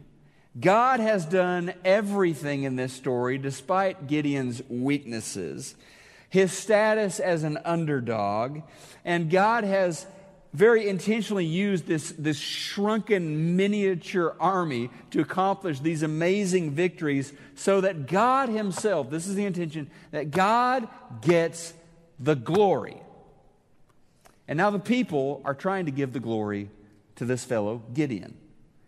God 0.58 1.00
has 1.00 1.24
done 1.24 1.72
everything 1.84 2.64
in 2.64 2.76
this 2.76 2.92
story 2.92 3.38
despite 3.38 4.06
Gideon's 4.06 4.62
weaknesses, 4.68 5.74
his 6.28 6.52
status 6.52 7.20
as 7.20 7.42
an 7.42 7.58
underdog, 7.64 8.62
and 9.04 9.30
God 9.30 9.64
has 9.64 10.06
very 10.52 10.86
intentionally 10.86 11.46
used 11.46 11.86
this, 11.86 12.12
this 12.18 12.36
shrunken 12.36 13.56
miniature 13.56 14.36
army 14.38 14.90
to 15.10 15.20
accomplish 15.20 15.80
these 15.80 16.02
amazing 16.02 16.72
victories 16.72 17.32
so 17.54 17.80
that 17.80 18.06
God 18.06 18.50
Himself, 18.50 19.08
this 19.08 19.26
is 19.26 19.34
the 19.34 19.46
intention, 19.46 19.90
that 20.10 20.30
God 20.30 20.88
gets 21.22 21.72
the 22.20 22.34
glory. 22.34 23.00
And 24.46 24.58
now 24.58 24.68
the 24.68 24.78
people 24.78 25.40
are 25.46 25.54
trying 25.54 25.86
to 25.86 25.92
give 25.92 26.12
the 26.12 26.20
glory 26.20 26.68
to 27.16 27.24
this 27.24 27.44
fellow, 27.44 27.82
Gideon. 27.92 28.36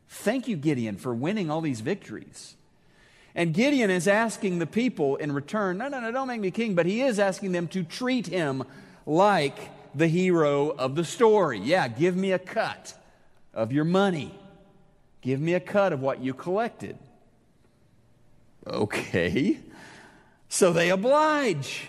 Thank 0.09 0.49
you, 0.49 0.57
Gideon, 0.57 0.97
for 0.97 1.15
winning 1.15 1.51
all 1.51 1.61
these 1.61 1.81
victories. 1.81 2.57
And 3.35 3.53
Gideon 3.53 3.91
is 3.91 4.07
asking 4.07 4.61
the 4.61 4.67
people 4.67 5.17
in 5.17 5.33
return, 5.33 5.79
no, 5.79 5.89
no, 5.89 5.99
no, 6.01 6.13
don't 6.13 6.29
make 6.29 6.41
me 6.41 6.51
king, 6.51 6.75
but 6.75 6.87
he 6.87 7.03
is 7.03 7.19
asking 7.19 7.53
them 7.53 7.67
to 7.69 7.83
treat 7.83 8.29
him 8.29 8.63
like 9.07 9.71
the 9.95 10.07
hero 10.07 10.71
of 10.71 10.95
the 10.95 11.05
story. 11.05 11.59
Yeah, 11.59 11.89
give 11.89 12.17
me 12.17 12.33
a 12.33 12.39
cut 12.39 12.95
of 13.53 13.73
your 13.73 13.85
money. 13.85 14.33
Give 15.21 15.41
me 15.41 15.55
a 15.55 15.61
cut 15.61 15.93
of 15.93 16.01
what 16.01 16.21
you 16.21 16.35
collected. 16.35 16.99
Okay. 18.67 19.59
So 20.49 20.73
they 20.73 20.91
oblige. 20.91 21.89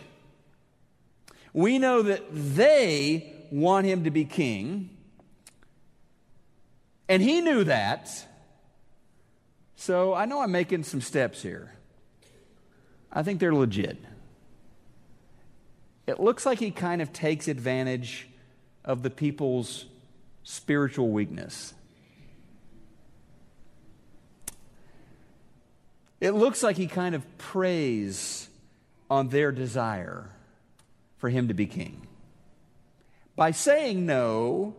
We 1.54 1.78
know 1.78 2.02
that 2.02 2.24
they 2.32 3.34
want 3.52 3.86
him 3.86 4.04
to 4.04 4.12
be 4.12 4.26
king, 4.26 4.90
and 7.08 7.22
he 7.22 7.42
knew 7.42 7.64
that. 7.66 8.10
So 9.76 10.14
I 10.14 10.26
know 10.26 10.42
I'm 10.42 10.52
making 10.52 10.84
some 10.84 11.02
steps 11.02 11.42
here. 11.42 11.74
I 13.12 13.24
think 13.24 13.40
they're 13.40 13.54
legit 13.54 13.98
it 16.08 16.20
looks 16.20 16.46
like 16.46 16.60
he 16.60 16.72
kind 16.72 17.02
of 17.02 17.12
takes 17.12 17.48
advantage 17.48 18.28
of 18.84 19.02
the 19.02 19.10
people's 19.10 19.86
spiritual 20.44 21.10
weakness. 21.10 21.74
It 26.22 26.32
looks 26.32 26.64
like 26.64 26.78
he 26.78 26.88
kind 26.88 27.16
of 27.16 27.38
preys 27.38 28.50
on 29.10 29.30
their 29.30 29.52
desire 29.52 30.30
for 31.18 31.30
him 31.30 31.48
to 31.48 31.54
be 31.54 31.66
king. 31.66 32.08
By 33.36 33.52
saying 33.52 34.06
no, 34.06 34.76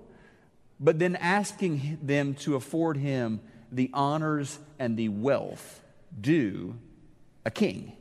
but 0.79 0.99
then 0.99 1.17
asking 1.17 1.99
them 2.03 2.35
to 2.35 2.55
afford 2.55 2.97
him 2.97 3.41
the 3.73 3.91
honors 3.93 4.59
and 4.79 4.97
the 4.97 5.09
wealth 5.09 5.81
due 6.21 6.77
a 7.45 7.51
king. 7.51 7.93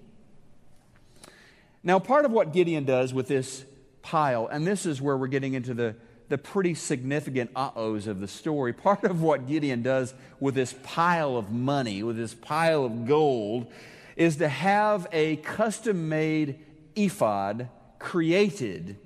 Now, 1.84 2.00
part 2.00 2.25
of 2.25 2.32
what 2.32 2.51
Gideon 2.51 2.84
does 2.84 3.13
with 3.13 3.27
this 3.27 3.63
pile, 4.01 4.48
and 4.48 4.65
this 4.65 4.86
is 4.86 5.01
where 5.01 5.15
we're 5.15 5.27
getting 5.27 5.53
into 5.53 5.74
the, 5.74 5.96
the 6.29 6.38
pretty 6.38 6.74
significant 6.74 7.51
uh 7.55 7.70
ohs 7.75 8.08
of 8.08 8.20
the 8.20 8.27
story. 8.27 8.74
Part 8.88 9.03
of 9.03 9.22
what 9.22 9.48
Gideon 9.48 9.84
does 9.84 10.13
with 10.39 10.55
this 10.55 10.74
pile 10.84 11.38
of 11.38 11.51
money, 11.51 12.01
with 12.01 12.17
this 12.17 12.34
pile 12.34 12.86
of 12.86 13.08
gold, 13.08 13.72
is 14.15 14.38
to 14.38 14.48
have 14.48 15.08
a 15.12 15.36
custom 15.38 16.10
made 16.10 16.60
ephod 16.96 17.70
created 18.00 18.98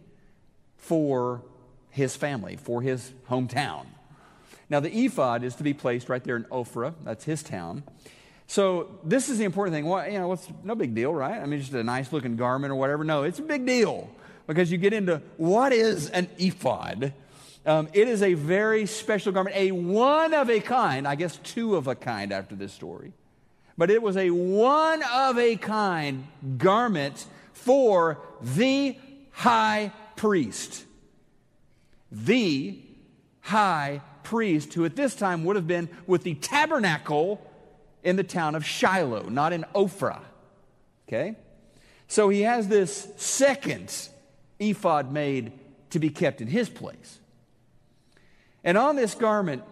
for 0.77 1.43
his 1.89 2.15
family, 2.15 2.55
for 2.55 2.81
his 2.81 3.11
hometown. 3.29 3.85
Now, 4.69 4.79
the 4.79 5.05
ephod 5.05 5.43
is 5.43 5.55
to 5.55 5.63
be 5.63 5.73
placed 5.73 6.09
right 6.09 6.23
there 6.23 6.35
in 6.35 6.43
Ophrah, 6.45 6.93
that's 7.03 7.23
his 7.23 7.41
town. 7.41 7.83
So 8.49 8.99
this 9.03 9.29
is 9.29 9.37
the 9.37 9.43
important 9.43 9.75
thing. 9.75 9.85
Well, 9.85 10.09
you 10.09 10.17
know, 10.17 10.27
what's 10.27 10.47
no 10.63 10.73
big 10.73 10.95
deal, 10.95 11.13
right? 11.13 11.39
I 11.39 11.45
mean, 11.45 11.59
just 11.59 11.73
a 11.73 11.83
nice 11.83 12.11
looking 12.11 12.35
garment 12.35 12.71
or 12.71 12.75
whatever. 12.75 13.03
No, 13.03 13.21
it's 13.21 13.37
a 13.37 13.43
big 13.43 13.63
deal 13.63 14.09
because 14.47 14.71
you 14.71 14.79
get 14.79 14.91
into 14.91 15.21
what 15.37 15.71
is 15.71 16.09
an 16.09 16.27
ephod. 16.39 17.13
Um, 17.63 17.89
it 17.93 18.07
is 18.07 18.23
a 18.23 18.33
very 18.33 18.87
special 18.87 19.31
garment, 19.31 19.55
a 19.55 19.71
one 19.71 20.33
of 20.33 20.49
a 20.49 20.59
kind. 20.59 21.07
I 21.07 21.13
guess 21.13 21.37
two 21.43 21.75
of 21.75 21.87
a 21.87 21.93
kind 21.93 22.31
after 22.31 22.55
this 22.55 22.73
story, 22.73 23.13
but 23.77 23.91
it 23.91 24.01
was 24.01 24.17
a 24.17 24.31
one 24.31 25.03
of 25.03 25.37
a 25.37 25.55
kind 25.55 26.25
garment 26.57 27.27
for 27.53 28.17
the 28.41 28.97
high 29.31 29.91
priest. 30.15 30.85
The 32.11 32.79
high 33.41 34.01
priest, 34.23 34.73
who 34.73 34.85
at 34.85 34.95
this 34.95 35.15
time 35.15 35.43
would 35.45 35.55
have 35.55 35.67
been 35.67 35.89
with 36.07 36.23
the 36.23 36.35
tabernacle 36.35 37.41
in 38.03 38.15
the 38.15 38.23
town 38.23 38.55
of 38.55 38.65
Shiloh, 38.65 39.29
not 39.29 39.53
in 39.53 39.65
Ophrah. 39.75 40.21
Okay? 41.07 41.35
So 42.07 42.29
he 42.29 42.41
has 42.41 42.67
this 42.67 43.07
second 43.17 44.09
ephod 44.59 45.11
made 45.11 45.51
to 45.91 45.99
be 45.99 46.09
kept 46.09 46.41
in 46.41 46.47
his 46.47 46.69
place. 46.69 47.19
And 48.63 48.77
on 48.77 48.95
this 48.95 49.15
garment, 49.15 49.63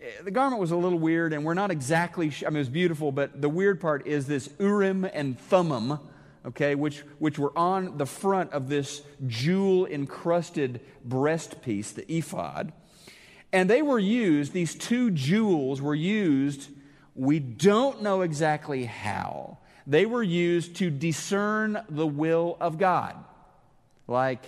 eh, 0.00 0.22
the 0.22 0.30
garment 0.30 0.60
was 0.60 0.70
a 0.70 0.76
little 0.76 0.98
weird, 0.98 1.32
and 1.32 1.44
we're 1.44 1.54
not 1.54 1.70
exactly, 1.70 2.32
I 2.46 2.50
mean, 2.50 2.56
it 2.56 2.60
was 2.60 2.68
beautiful, 2.68 3.12
but 3.12 3.40
the 3.40 3.48
weird 3.48 3.80
part 3.80 4.06
is 4.06 4.26
this 4.26 4.48
Urim 4.58 5.04
and 5.04 5.38
Thummim, 5.38 5.98
okay, 6.46 6.74
which, 6.74 7.00
which 7.18 7.38
were 7.38 7.56
on 7.56 7.98
the 7.98 8.06
front 8.06 8.52
of 8.52 8.68
this 8.68 9.02
jewel 9.26 9.86
encrusted 9.86 10.80
breast 11.04 11.62
piece, 11.62 11.92
the 11.92 12.10
ephod. 12.12 12.72
And 13.52 13.68
they 13.68 13.82
were 13.82 13.98
used, 13.98 14.52
these 14.52 14.74
two 14.74 15.10
jewels 15.10 15.80
were 15.80 15.94
used 15.94 16.68
we 17.14 17.38
don't 17.38 18.02
know 18.02 18.22
exactly 18.22 18.84
how. 18.84 19.58
They 19.86 20.06
were 20.06 20.22
used 20.22 20.76
to 20.76 20.90
discern 20.90 21.82
the 21.88 22.06
will 22.06 22.56
of 22.60 22.78
God. 22.78 23.16
Like, 24.06 24.44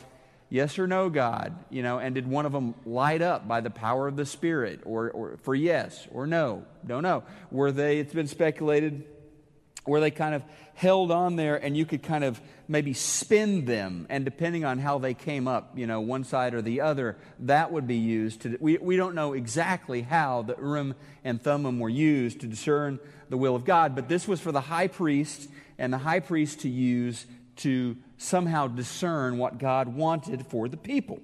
yes 0.48 0.78
or 0.78 0.86
no, 0.86 1.10
God, 1.10 1.54
you 1.70 1.82
know, 1.82 1.98
and 1.98 2.14
did 2.14 2.26
one 2.26 2.46
of 2.46 2.52
them 2.52 2.74
light 2.86 3.20
up 3.20 3.46
by 3.46 3.60
the 3.60 3.70
power 3.70 4.08
of 4.08 4.16
the 4.16 4.26
Spirit 4.26 4.80
or, 4.84 5.10
or 5.10 5.36
for 5.42 5.54
yes 5.54 6.06
or 6.12 6.26
no? 6.26 6.64
Don't 6.86 7.02
know. 7.02 7.24
Were 7.50 7.72
they, 7.72 7.98
it's 7.98 8.14
been 8.14 8.26
speculated, 8.26 9.04
were 9.86 10.00
they 10.00 10.10
kind 10.10 10.34
of 10.34 10.42
held 10.74 11.10
on 11.10 11.36
there 11.36 11.56
and 11.56 11.76
you 11.76 11.86
could 11.86 12.02
kind 12.02 12.24
of 12.24 12.40
maybe 12.66 12.92
spin 12.92 13.64
them. 13.64 14.06
And 14.10 14.24
depending 14.24 14.64
on 14.64 14.78
how 14.78 14.98
they 14.98 15.14
came 15.14 15.46
up 15.46 15.76
you 15.76 15.86
know 15.86 16.00
one 16.00 16.24
side 16.24 16.54
or 16.54 16.62
the 16.62 16.80
other 16.80 17.16
that 17.40 17.72
would 17.72 17.86
be 17.86 17.96
used 17.96 18.42
to 18.42 18.56
we, 18.60 18.78
we 18.78 18.96
don't 18.96 19.14
know 19.14 19.32
exactly 19.32 20.02
how 20.02 20.42
the 20.42 20.56
urim 20.56 20.94
and 21.24 21.42
thummim 21.42 21.78
were 21.78 21.88
used 21.88 22.40
to 22.40 22.46
discern 22.46 22.98
the 23.28 23.36
will 23.36 23.56
of 23.56 23.64
god 23.64 23.94
but 23.94 24.08
this 24.08 24.28
was 24.28 24.40
for 24.40 24.52
the 24.52 24.60
high 24.60 24.88
priest 24.88 25.48
and 25.78 25.92
the 25.92 25.98
high 25.98 26.20
priest 26.20 26.60
to 26.60 26.68
use 26.68 27.26
to 27.56 27.96
somehow 28.18 28.66
discern 28.66 29.38
what 29.38 29.58
god 29.58 29.88
wanted 29.88 30.46
for 30.46 30.68
the 30.68 30.76
people. 30.76 31.20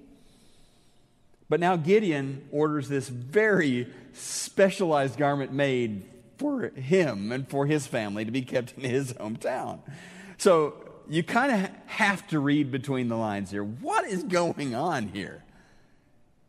But 1.49 1.59
now 1.59 1.75
gideon 1.75 2.47
orders 2.51 2.87
this 2.87 3.09
very 3.09 3.87
specialized 4.13 5.17
garment 5.17 5.51
made 5.51 6.03
for 6.41 6.69
him 6.69 7.31
and 7.31 7.47
for 7.47 7.67
his 7.67 7.85
family 7.85 8.25
to 8.25 8.31
be 8.31 8.41
kept 8.41 8.73
in 8.75 8.89
his 8.89 9.13
hometown. 9.13 9.79
So 10.39 10.73
you 11.07 11.21
kind 11.21 11.51
of 11.51 11.69
have 11.85 12.27
to 12.29 12.39
read 12.39 12.71
between 12.71 13.09
the 13.09 13.15
lines 13.15 13.51
here. 13.51 13.63
What 13.63 14.05
is 14.05 14.23
going 14.23 14.73
on 14.73 15.09
here? 15.09 15.43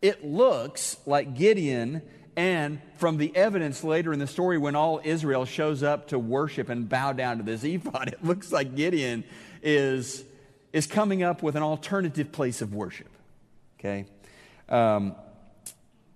It 0.01 0.25
looks 0.25 0.97
like 1.05 1.37
Gideon, 1.37 2.01
and 2.37 2.81
from 2.97 3.19
the 3.19 3.37
evidence 3.37 3.85
later 3.85 4.15
in 4.15 4.19
the 4.19 4.27
story 4.27 4.57
when 4.57 4.75
all 4.75 4.99
Israel 5.05 5.45
shows 5.45 5.83
up 5.83 6.09
to 6.09 6.19
worship 6.19 6.71
and 6.71 6.89
bow 6.89 7.13
down 7.13 7.37
to 7.37 7.43
this 7.43 7.63
ephod, 7.63 8.09
it 8.15 8.25
looks 8.25 8.51
like 8.51 8.75
Gideon 8.75 9.25
is, 9.63 10.25
is 10.73 10.87
coming 10.87 11.23
up 11.23 11.43
with 11.43 11.55
an 11.55 11.63
alternative 11.63 12.33
place 12.33 12.63
of 12.63 12.73
worship. 12.73 13.11
Okay? 13.79 14.07
Um, 14.71 15.17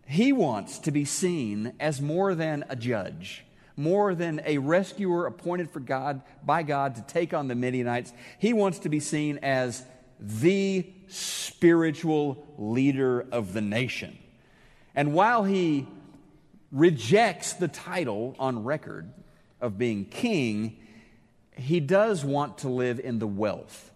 he 0.07 0.33
wants 0.33 0.79
to 0.79 0.91
be 0.91 1.05
seen 1.05 1.75
as 1.79 2.01
more 2.01 2.35
than 2.35 2.65
a 2.71 2.77
judge 2.77 3.43
more 3.77 4.15
than 4.15 4.41
a 4.45 4.59
rescuer 4.59 5.27
appointed 5.27 5.71
for 5.71 5.81
God 5.81 6.23
by 6.45 6.63
God 6.63 6.97
to 6.97 7.03
take 7.03 7.35
on 7.35 7.49
the 7.49 7.55
Midianites. 7.55 8.13
He 8.39 8.53
wants 8.53 8.79
to 8.81 8.89
be 8.89 9.01
seen 9.01 9.39
as 9.43 9.85
the 10.19 10.91
spiritual 11.09 12.47
leader 12.57 13.27
of 13.31 13.53
the 13.53 13.61
nation. 13.61 14.19
And 14.95 15.13
while 15.13 15.45
he 15.45 15.87
rejects 16.73 17.53
the 17.53 17.69
title 17.69 18.35
on 18.39 18.65
record 18.65 19.13
of 19.61 19.79
being 19.79 20.07
king, 20.07 20.79
he 21.57 21.81
does 21.81 22.25
want 22.25 22.59
to 22.59 22.69
live 22.69 22.99
in 22.99 23.19
the 23.19 23.27
wealth 23.27 23.91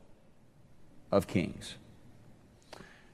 of 1.11 1.27
kings. 1.27 1.75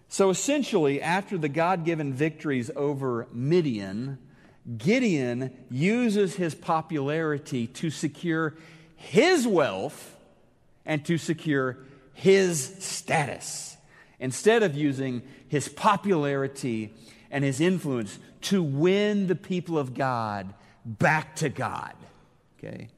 So 0.08 0.30
essentially, 0.30 1.02
after 1.02 1.36
the 1.36 1.48
God 1.48 1.84
given 1.84 2.12
victories 2.12 2.70
over 2.76 3.26
Midian, 3.32 4.18
Gideon 4.76 5.50
uses 5.70 6.34
his 6.34 6.54
popularity 6.54 7.66
to 7.68 7.90
secure 7.90 8.54
his 8.96 9.46
wealth 9.46 10.16
and 10.84 11.04
to 11.04 11.18
secure 11.18 11.78
his 12.14 12.76
status 12.80 13.76
instead 14.18 14.62
of 14.62 14.74
using 14.74 15.22
his 15.48 15.68
popularity 15.68 16.92
and 17.30 17.44
his 17.44 17.60
influence 17.60 18.18
to 18.40 18.62
win 18.62 19.26
the 19.26 19.36
people 19.36 19.78
of 19.78 19.94
God 19.94 20.52
back 20.84 21.36
to 21.36 21.48
God. 21.48 21.94
Okay? 22.58 22.88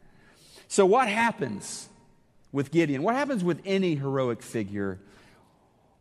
So, 0.69 0.87
what 0.87 1.09
happens 1.09 1.89
with 2.53 2.71
Gideon? 2.71 3.03
What 3.03 3.15
happens 3.15 3.43
with 3.43 3.61
any 3.65 3.95
heroic 3.95 4.43
figure 4.43 4.99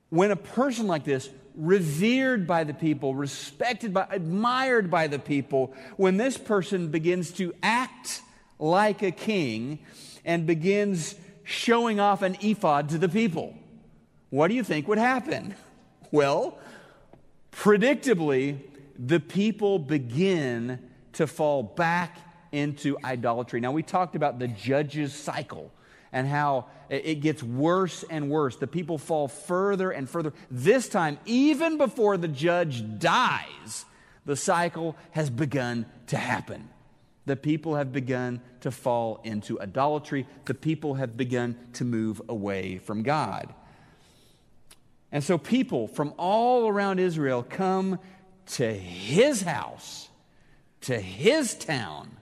when 0.09 0.31
a 0.31 0.35
person 0.35 0.87
like 0.87 1.03
this 1.03 1.29
revered 1.57 2.45
by 2.45 2.63
the 2.63 2.73
people, 2.73 3.15
respected 3.15 3.93
by, 3.93 4.07
admired 4.11 4.89
by 4.91 5.07
the 5.07 5.19
people, 5.19 5.73
when 5.97 6.17
this 6.17 6.37
person 6.37 6.89
begins 6.89 7.31
to 7.31 7.53
act 7.63 8.21
like 8.59 9.01
a 9.01 9.11
king 9.11 9.79
and 10.23 10.45
begins 10.45 11.15
showing 11.43 11.99
off 11.99 12.21
an 12.21 12.37
ephod 12.41 12.89
to 12.89 12.97
the 12.97 13.09
people, 13.09 13.55
what 14.29 14.49
do 14.49 14.53
you 14.53 14.63
think 14.63 14.87
would 14.87 14.97
happen? 14.99 15.55
Well, 16.09 16.57
predictably, 17.51 18.59
the 18.97 19.19
people 19.19 19.77
begin 19.77 20.79
to 21.11 21.27
fall 21.27 21.63
back 21.63 22.17
into 22.53 22.97
idolatry. 23.03 23.59
Now, 23.59 23.73
we 23.73 23.83
talked 23.83 24.15
about 24.15 24.39
the 24.39 24.47
judge's 24.47 25.13
cycle 25.13 25.69
and 26.11 26.27
how 26.27 26.65
it 26.89 27.15
gets 27.15 27.43
worse 27.43 28.03
and 28.09 28.29
worse. 28.29 28.55
The 28.55 28.67
people 28.67 28.97
fall 28.97 29.27
further 29.27 29.91
and 29.91 30.09
further. 30.09 30.33
This 30.49 30.87
time, 30.87 31.19
even 31.25 31.77
before 31.77 32.17
the 32.17 32.27
judge 32.27 32.83
dies, 32.99 33.85
the 34.25 34.35
cycle 34.35 34.95
has 35.11 35.29
begun 35.29 35.85
to 36.07 36.17
happen. 36.17 36.69
The 37.25 37.35
people 37.35 37.75
have 37.75 37.91
begun 37.91 38.41
to 38.61 38.71
fall 38.71 39.19
into 39.23 39.59
idolatry. 39.59 40.25
The 40.45 40.53
people 40.53 40.95
have 40.95 41.17
begun 41.17 41.57
to 41.73 41.83
move 41.83 42.21
away 42.29 42.77
from 42.77 43.03
God. 43.03 43.53
And 45.11 45.23
so, 45.23 45.37
people 45.37 45.87
from 45.87 46.13
all 46.17 46.67
around 46.67 46.99
Israel 46.99 47.43
come 47.43 47.99
to 48.47 48.73
his 48.73 49.41
house, 49.41 50.09
to 50.81 50.99
his 50.99 51.53
town, 51.53 52.17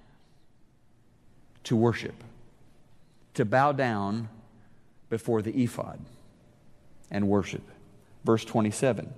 to 1.63 1.75
worship 1.75 2.23
to 3.35 3.45
bow 3.45 3.71
down 3.71 4.29
before 5.09 5.41
the 5.41 5.63
ephod 5.63 5.99
and 7.11 7.27
worship. 7.27 7.63
Verse 8.23 8.43
27 8.43 9.13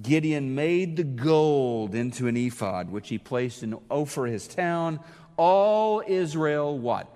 Gideon 0.00 0.54
made 0.54 0.96
the 0.96 1.04
gold 1.04 1.94
into 1.94 2.28
an 2.28 2.36
ephod, 2.36 2.90
which 2.90 3.08
he 3.08 3.18
placed 3.18 3.62
in 3.62 3.76
Ophir, 3.90 4.26
his 4.26 4.46
town. 4.46 5.00
All 5.36 6.02
Israel, 6.06 6.78
what? 6.78 7.08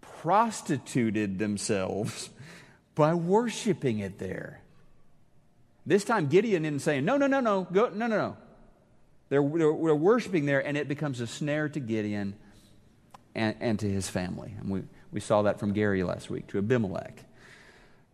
Prostituted 0.00 1.38
themselves 1.38 2.30
by 2.94 3.14
worshiping 3.14 3.98
it 4.00 4.18
there. 4.18 4.60
This 5.84 6.04
time, 6.04 6.26
Gideon 6.28 6.64
isn't 6.64 6.80
saying, 6.80 7.04
no, 7.04 7.16
no, 7.16 7.26
no, 7.26 7.40
no, 7.40 7.66
go, 7.72 7.88
no, 7.88 8.06
no, 8.06 8.16
no. 8.16 8.36
They're, 9.28 9.42
they're, 9.42 9.72
they're 9.72 9.94
worshiping 9.94 10.46
there, 10.46 10.64
and 10.64 10.76
it 10.76 10.88
becomes 10.88 11.20
a 11.20 11.26
snare 11.26 11.68
to 11.68 11.80
Gideon 11.80 12.34
and, 13.34 13.56
and 13.60 13.78
to 13.80 13.88
his 13.88 14.08
family. 14.08 14.54
And 14.60 14.70
we, 14.70 14.82
we 15.12 15.20
saw 15.20 15.42
that 15.42 15.58
from 15.58 15.72
Gary 15.72 16.02
last 16.02 16.30
week 16.30 16.46
to 16.48 16.58
Abimelech. 16.58 17.24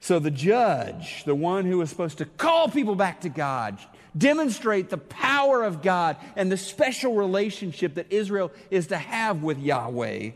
So 0.01 0.19
the 0.19 0.31
judge, 0.31 1.25
the 1.25 1.35
one 1.35 1.65
who 1.65 1.79
was 1.79 1.89
supposed 1.89 2.19
to 2.19 2.25
call 2.25 2.69
people 2.69 2.97
back 2.97 3.21
to 3.21 3.29
God, 3.29 3.79
demonstrate 4.17 4.91
the 4.91 4.99
power 4.99 5.63
of 5.63 5.81
God 5.81 6.17
and 6.37 6.51
the 6.51 6.57
special 6.57 7.15
relationship 7.15 7.95
that 7.95 8.13
Israel 8.13 8.51
is 8.71 8.89
to 8.89 8.97
have 8.97 9.43
with 9.43 9.59
Yahweh, 9.59 10.31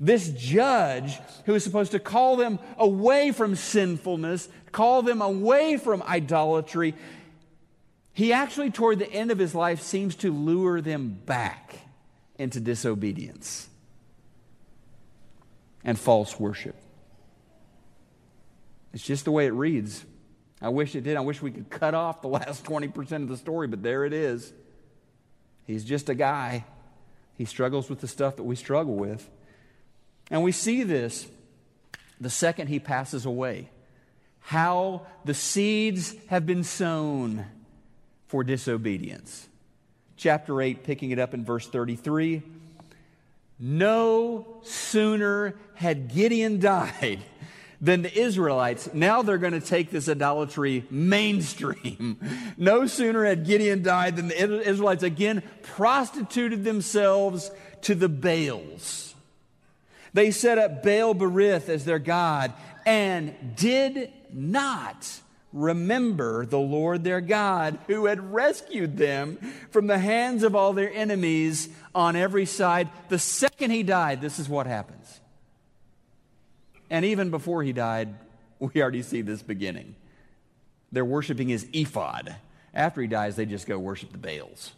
this 0.00 0.30
judge 0.30 1.18
who 1.46 1.54
is 1.54 1.62
supposed 1.62 1.92
to 1.92 2.00
call 2.00 2.36
them 2.36 2.58
away 2.76 3.30
from 3.30 3.54
sinfulness, 3.54 4.48
call 4.72 5.02
them 5.02 5.22
away 5.22 5.76
from 5.76 6.02
idolatry, 6.02 6.94
he 8.14 8.32
actually, 8.32 8.70
toward 8.70 9.00
the 9.00 9.12
end 9.12 9.32
of 9.32 9.38
his 9.38 9.56
life, 9.56 9.82
seems 9.82 10.14
to 10.16 10.32
lure 10.32 10.80
them 10.80 11.18
back 11.26 11.80
into 12.38 12.60
disobedience 12.60 13.68
and 15.84 15.98
false 15.98 16.38
worship. 16.40 16.76
It's 18.92 19.04
just 19.04 19.24
the 19.24 19.32
way 19.32 19.46
it 19.46 19.52
reads. 19.52 20.04
I 20.62 20.68
wish 20.68 20.94
it 20.94 21.02
did. 21.02 21.16
I 21.16 21.20
wish 21.20 21.42
we 21.42 21.50
could 21.50 21.68
cut 21.68 21.94
off 21.94 22.22
the 22.22 22.28
last 22.28 22.64
20% 22.66 23.12
of 23.22 23.28
the 23.28 23.36
story, 23.36 23.66
but 23.66 23.82
there 23.82 24.04
it 24.04 24.12
is. 24.12 24.52
He's 25.66 25.84
just 25.84 26.08
a 26.08 26.14
guy. 26.14 26.64
He 27.36 27.44
struggles 27.44 27.90
with 27.90 28.00
the 28.00 28.08
stuff 28.08 28.36
that 28.36 28.44
we 28.44 28.56
struggle 28.56 28.94
with. 28.94 29.28
And 30.30 30.42
we 30.42 30.52
see 30.52 30.82
this 30.82 31.26
the 32.20 32.30
second 32.30 32.68
he 32.68 32.78
passes 32.78 33.26
away. 33.26 33.68
How 34.40 35.06
the 35.24 35.34
seeds 35.34 36.14
have 36.28 36.46
been 36.46 36.64
sown 36.64 37.46
for 38.28 38.44
disobedience. 38.44 39.48
Chapter 40.16 40.60
8, 40.62 40.84
picking 40.84 41.10
it 41.10 41.18
up 41.18 41.34
in 41.34 41.44
verse 41.44 41.66
33. 41.66 42.42
No 43.74 44.46
sooner 44.62 45.54
had 45.74 46.12
Gideon 46.14 46.60
died 46.60 47.20
than 47.80 48.02
the 48.02 48.18
Israelites, 48.18 48.90
now 48.92 49.22
they're 49.22 49.38
going 49.38 49.58
to 49.58 49.60
take 49.60 49.90
this 49.90 50.08
idolatry 50.08 50.84
mainstream. 50.90 52.18
no 52.58 52.86
sooner 52.86 53.24
had 53.24 53.46
Gideon 53.46 53.82
died 53.82 54.16
than 54.16 54.28
the 54.28 54.68
Israelites 54.68 55.02
again 55.02 55.42
prostituted 55.62 56.64
themselves 56.64 57.50
to 57.82 57.94
the 57.94 58.08
Baals. 58.08 59.14
They 60.12 60.30
set 60.30 60.58
up 60.58 60.82
Baal 60.82 61.14
Berith 61.14 61.68
as 61.70 61.86
their 61.86 61.98
God 61.98 62.52
and 62.84 63.56
did 63.56 64.12
not 64.30 65.20
remember 65.54 66.44
the 66.44 66.58
Lord 66.58 67.04
their 67.04 67.20
God 67.20 67.78
who 67.86 68.06
had 68.06 68.32
rescued 68.32 68.96
them 68.98 69.38
from 69.70 69.86
the 69.86 69.98
hands 69.98 70.42
of 70.42 70.54
all 70.54 70.72
their 70.72 70.92
enemies 70.92 71.68
on 71.94 72.16
every 72.16 72.46
side. 72.46 72.88
The 73.08 73.18
second 73.18 73.70
he 73.70 73.82
died, 73.82 74.20
this 74.20 74.38
is 74.38 74.48
what 74.48 74.66
happens. 74.66 75.20
And 76.90 77.04
even 77.04 77.30
before 77.30 77.62
he 77.62 77.72
died, 77.72 78.14
we 78.58 78.82
already 78.82 79.02
see 79.02 79.22
this 79.22 79.42
beginning. 79.42 79.94
They're 80.92 81.04
worshiping 81.04 81.48
his 81.48 81.66
ephod. 81.72 82.36
After 82.72 83.00
he 83.00 83.06
dies, 83.06 83.36
they 83.36 83.46
just 83.46 83.66
go 83.66 83.78
worship 83.78 84.12
the 84.12 84.18
Baals, 84.18 84.72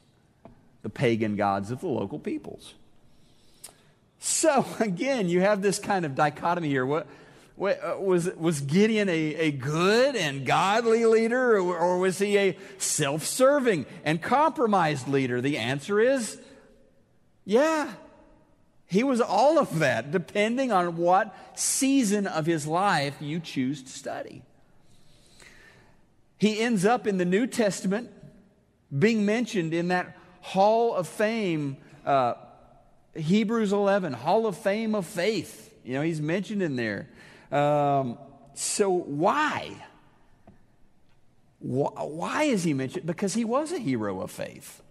the 0.82 0.90
pagan 0.90 1.36
gods 1.36 1.70
of 1.70 1.80
the 1.80 1.88
local 1.88 2.18
peoples. 2.18 2.74
So, 4.18 4.66
again, 4.80 5.28
you 5.28 5.40
have 5.40 5.62
this 5.62 5.78
kind 5.78 6.04
of 6.04 6.14
dichotomy 6.14 6.68
here. 6.68 6.84
What, 6.84 7.06
uh, 7.58 7.96
was, 7.98 8.30
was 8.34 8.60
Gideon 8.60 9.08
a, 9.08 9.12
a 9.12 9.50
good 9.50 10.14
and 10.14 10.44
godly 10.44 11.06
leader, 11.06 11.56
or, 11.56 11.78
or 11.78 11.98
was 11.98 12.18
he 12.18 12.36
a 12.36 12.58
self 12.78 13.24
serving 13.24 13.86
and 14.04 14.20
compromised 14.20 15.08
leader? 15.08 15.40
The 15.40 15.56
answer 15.56 15.98
is 16.00 16.38
yeah. 17.46 17.92
He 18.88 19.02
was 19.02 19.20
all 19.20 19.58
of 19.58 19.78
that, 19.78 20.10
depending 20.10 20.70
on 20.70 20.96
what 20.96 21.34
season 21.54 22.26
of 22.26 22.44
his 22.46 22.66
life 22.66 23.16
you 23.20 23.40
choose 23.40 23.82
to 23.82 23.88
study. 23.88 24.42
He 26.38 26.60
ends 26.60 26.84
up 26.84 27.06
in 27.06 27.18
the 27.18 27.24
New 27.24 27.46
Testament 27.46 28.10
being 28.96 29.24
mentioned 29.24 29.72
in 29.72 29.88
that 29.88 30.16
Hall 30.40 30.94
of 30.94 31.08
Fame, 31.08 31.78
uh, 32.04 32.34
Hebrews 33.14 33.72
11, 33.72 34.12
Hall 34.12 34.46
of 34.46 34.56
Fame 34.56 34.94
of 34.94 35.06
Faith. 35.06 35.74
You 35.84 35.94
know, 35.94 36.02
he's 36.02 36.20
mentioned 36.20 36.62
in 36.62 36.76
there. 36.76 37.08
Um, 37.50 38.18
so 38.54 38.90
why? 38.90 39.74
Why 41.58 42.44
is 42.44 42.62
he 42.64 42.74
mentioned? 42.74 43.06
Because 43.06 43.34
he 43.34 43.44
was 43.44 43.72
a 43.72 43.78
hero 43.78 44.20
of 44.20 44.30
faith. 44.30 44.82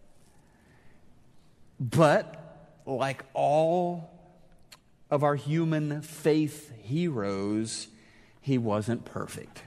But 1.79 2.44
like 2.85 3.23
all 3.33 4.09
of 5.09 5.23
our 5.23 5.35
human 5.35 6.01
faith 6.01 6.71
heroes, 6.81 7.87
he 8.41 8.57
wasn't 8.57 9.05
perfect. 9.05 9.63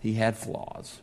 He 0.00 0.14
had 0.14 0.36
flaws. 0.36 1.00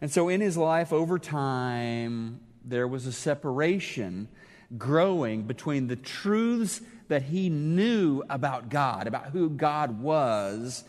And 0.00 0.10
so 0.10 0.28
in 0.28 0.40
his 0.40 0.56
life, 0.56 0.92
over 0.92 1.18
time, 1.18 2.40
there 2.64 2.86
was 2.86 3.06
a 3.06 3.12
separation 3.12 4.28
growing 4.76 5.42
between 5.42 5.86
the 5.86 5.96
truths 5.96 6.80
that 7.08 7.22
he 7.22 7.48
knew 7.48 8.22
about 8.28 8.68
God, 8.68 9.06
about 9.06 9.28
who 9.30 9.48
God 9.48 10.00
was, 10.00 10.84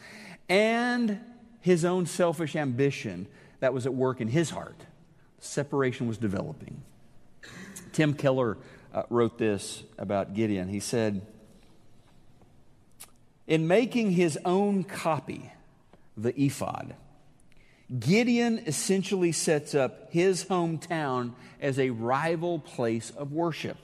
and 0.48 1.20
his 1.62 1.86
own 1.86 2.06
selfish 2.06 2.56
ambition 2.56 3.28
that 3.62 3.74
was 3.74 3.86
at 3.86 3.94
work 3.94 4.22
in 4.22 4.28
his 4.28 4.50
heart. 4.50 4.86
Separation 5.40 6.08
was 6.08 6.18
developing. 6.18 6.82
Tim 8.00 8.14
Keller 8.14 8.58
uh, 8.94 9.04
wrote 9.10 9.38
this 9.38 9.84
about 9.98 10.34
Gideon. 10.34 10.70
He 10.70 10.80
said, 10.80 11.22
In 13.46 13.68
making 13.68 14.12
his 14.12 14.40
own 14.46 14.86
copy, 14.86 15.52
the 16.16 16.34
ephod, 16.42 16.96
Gideon 18.00 18.60
essentially 18.66 19.34
sets 19.34 19.76
up 19.76 20.14
his 20.14 20.46
hometown 20.46 21.34
as 21.60 21.78
a 21.78 21.90
rival 21.90 22.60
place 22.60 23.10
of 23.10 23.34
worship. 23.34 23.76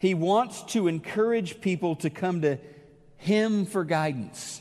He 0.00 0.12
wants 0.12 0.64
to 0.72 0.88
encourage 0.88 1.60
people 1.60 1.94
to 1.94 2.10
come 2.10 2.42
to 2.42 2.58
him 3.16 3.64
for 3.64 3.84
guidance, 3.84 4.60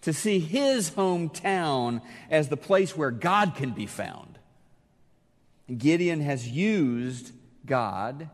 to 0.00 0.14
see 0.14 0.38
his 0.38 0.92
hometown 0.92 2.00
as 2.30 2.48
the 2.48 2.56
place 2.56 2.96
where 2.96 3.10
God 3.10 3.54
can 3.54 3.72
be 3.72 3.84
found. 3.84 4.38
Gideon 5.76 6.22
has 6.22 6.48
used 6.48 7.32
God 7.66 8.30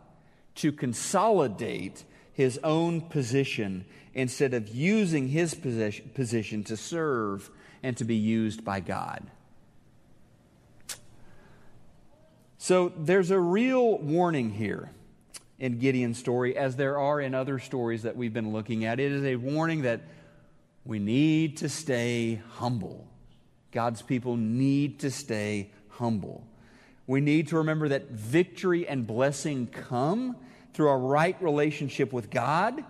to 0.57 0.71
consolidate 0.71 2.05
his 2.33 2.59
own 2.63 3.01
position 3.01 3.85
instead 4.15 4.55
of 4.55 4.69
using 4.69 5.29
his 5.29 5.55
position 5.55 6.65
to 6.65 6.77
serve 6.77 7.51
and 7.83 7.97
to 7.97 8.05
be 8.05 8.17
used 8.17 8.65
by 8.65 8.81
God. 8.81 9.27
So 12.59 12.93
there's 12.97 13.31
a 13.31 13.41
real 13.41 13.99
warning 13.99 14.51
here 14.51 14.91
in 15.59 15.79
Gideon's 15.79 16.19
story, 16.19 16.57
as 16.57 16.77
there 16.77 16.99
are 16.99 17.21
in 17.21 17.35
other 17.35 17.59
stories 17.59 18.03
that 18.03 18.17
we've 18.17 18.33
been 18.33 18.53
looking 18.53 18.85
at. 18.85 19.01
It 19.01 19.13
is 19.13 19.25
a 19.25 19.37
warning 19.37 19.83
that 19.83 20.03
we 20.85 20.99
need 20.99 21.59
to 21.59 21.69
stay 21.69 22.41
humble. 22.55 23.07
God's 23.71 24.03
people 24.03 24.37
need 24.37 25.01
to 25.01 25.11
stay 25.11 25.71
humble. 25.89 26.47
We 27.13 27.21
need 27.21 27.49
to 27.49 27.59
remember 27.59 27.91
that 27.91 28.09
victory 28.09 28.89
and 28.89 29.07
blessing 29.07 29.67
come 29.67 30.35
through 30.73 30.89
a 30.89 30.97
right 30.97 31.37
relationship 31.43 32.11
with 32.11 32.31
God. 32.31 32.83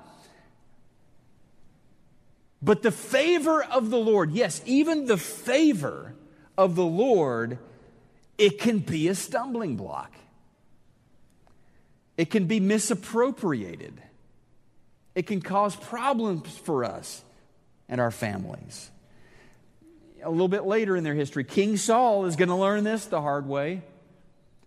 But 2.62 2.82
the 2.82 2.92
favor 2.92 3.64
of 3.64 3.90
the 3.90 3.96
Lord, 3.96 4.30
yes, 4.30 4.62
even 4.64 5.06
the 5.06 5.16
favor 5.16 6.14
of 6.56 6.76
the 6.76 6.84
Lord, 6.84 7.58
it 8.38 8.60
can 8.60 8.78
be 8.78 9.08
a 9.08 9.16
stumbling 9.16 9.74
block. 9.74 10.14
It 12.16 12.30
can 12.30 12.44
be 12.44 12.60
misappropriated. 12.60 14.00
It 15.16 15.26
can 15.26 15.42
cause 15.42 15.74
problems 15.74 16.56
for 16.58 16.84
us 16.84 17.24
and 17.88 18.00
our 18.00 18.12
families. 18.12 18.88
A 20.22 20.30
little 20.30 20.46
bit 20.46 20.62
later 20.62 20.96
in 20.96 21.02
their 21.02 21.16
history, 21.16 21.42
King 21.42 21.76
Saul 21.76 22.26
is 22.26 22.36
going 22.36 22.50
to 22.50 22.54
learn 22.54 22.84
this 22.84 23.06
the 23.06 23.20
hard 23.20 23.48
way. 23.48 23.82